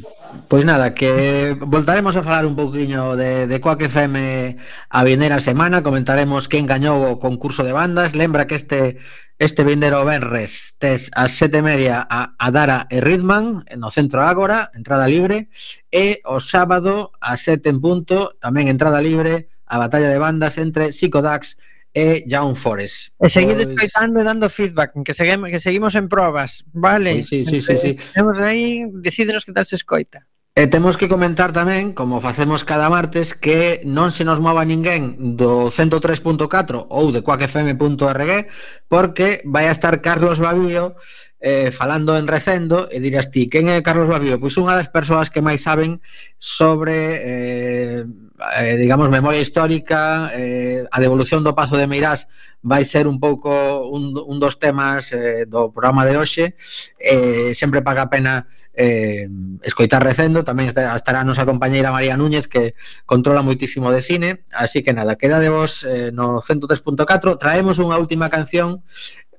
[0.47, 4.57] Pois nada, que voltaremos a falar un pouquiño de, de Quack FM
[4.89, 9.01] a vindeira semana Comentaremos quen gañou o concurso de bandas Lembra que este
[9.41, 14.71] este vindeiro Benres tes as sete media a, a Dara e Ritman no Centro Ágora,
[14.77, 15.49] entrada libre
[15.89, 20.93] E o sábado a sete en punto, tamén entrada libre a batalla de bandas entre
[20.93, 21.57] Psicodax
[21.95, 23.15] e Young Forest.
[23.17, 23.71] E seguid pois...
[23.71, 27.23] escoitando e dando feedback, que seguimos, que seguimos en probas, vale?
[27.23, 27.91] Pois sí, sí, sí, sí.
[28.13, 30.27] Temos aí, decídenos que tal se escoita.
[30.55, 35.35] E temos que comentar tamén, como facemos cada martes, que non se nos mova ninguén
[35.35, 36.47] do 103.4
[36.87, 38.47] ou de cuacfm.org
[38.87, 40.95] porque vai a estar Carlos Babío
[41.43, 44.39] eh, falando en recendo e dirás ti, quen é Carlos Babío?
[44.39, 45.99] Pois unha das persoas que máis saben
[46.39, 48.07] sobre eh,
[48.57, 52.27] eh, digamos, memoria histórica, eh, a devolución do Pazo de Meirás
[52.65, 53.51] vai ser un pouco
[53.87, 56.57] un, un dos temas eh, do programa de hoxe.
[56.99, 59.29] Eh, sempre paga a pena eh,
[59.63, 62.75] escoitar recendo, tamén estará a nosa compañeira María Núñez que
[63.07, 67.39] controla moitísimo de cine, así que nada, queda de vos eh, no 103.4.
[67.39, 68.83] Traemos unha última canción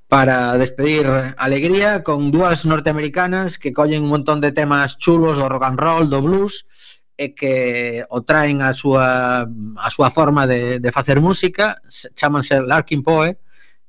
[0.08, 5.66] para despedir alegría con dúas norteamericanas que collen un montón de temas chulos do rock
[5.66, 6.64] and roll, do blues
[7.16, 9.48] e que o traen a súa,
[9.80, 11.80] a súa forma de, de facer música,
[12.14, 13.40] chamanse Larkin Poe,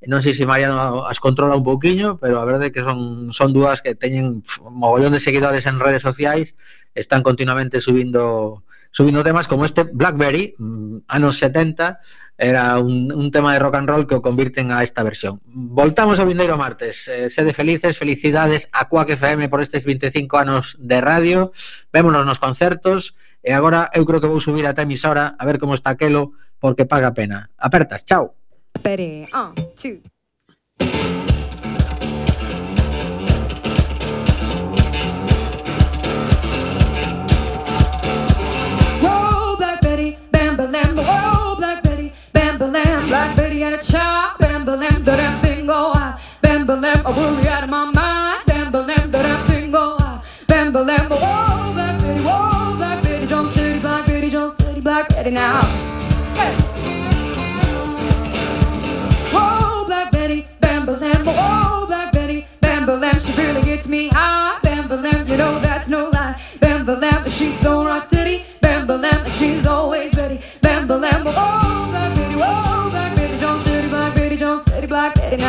[0.07, 3.49] non sei se Mariano as controla un pouquiño, pero a verdade é que son, son
[3.51, 6.53] dúas que teñen pf, mogollón de seguidores en redes sociais,
[6.93, 11.99] están continuamente subindo subindo temas como este Blackberry, mm, anos 70,
[12.37, 15.41] era un, un tema de rock and roll que o convirten a esta versión.
[15.45, 17.07] Voltamos ao vindeiro martes.
[17.07, 21.51] Eh, sede felices, felicidades a Quack FM por estes 25 anos de radio.
[21.91, 25.73] Vémonos nos concertos e agora eu creo que vou subir a emisora a ver como
[25.73, 27.49] está aquelo porque paga pena.
[27.57, 28.37] Apertas, chao.
[28.81, 29.97] Pere, on, two.
[43.77, 44.35] a.
[44.39, 46.19] Bam, bam, bam, da damn thing go high.
[46.41, 48.45] Bam, bam, bam, I worry out of my mind.
[48.45, 50.21] Bam, bam, bam, da damn thing go high.
[50.47, 54.81] Bam, bam, bam, whoa, that bitty, whoa, that bitty, jump steady black, bitty, jump steady
[54.81, 55.61] black, ready now.
[56.35, 56.53] Hey.
[59.31, 64.59] Whoa, black Betty, bam, bam, bam, black Betty, bam, bam, she really gets me high.
[64.63, 66.41] Bam, bam, you know that's no lie.
[66.59, 68.43] Bam, bam, she's so rock steady.
[68.61, 70.39] Bam, bam, bam, she's always ready.
[70.61, 71.56] Bam, bam, bam, oh.
[74.97, 75.37] back.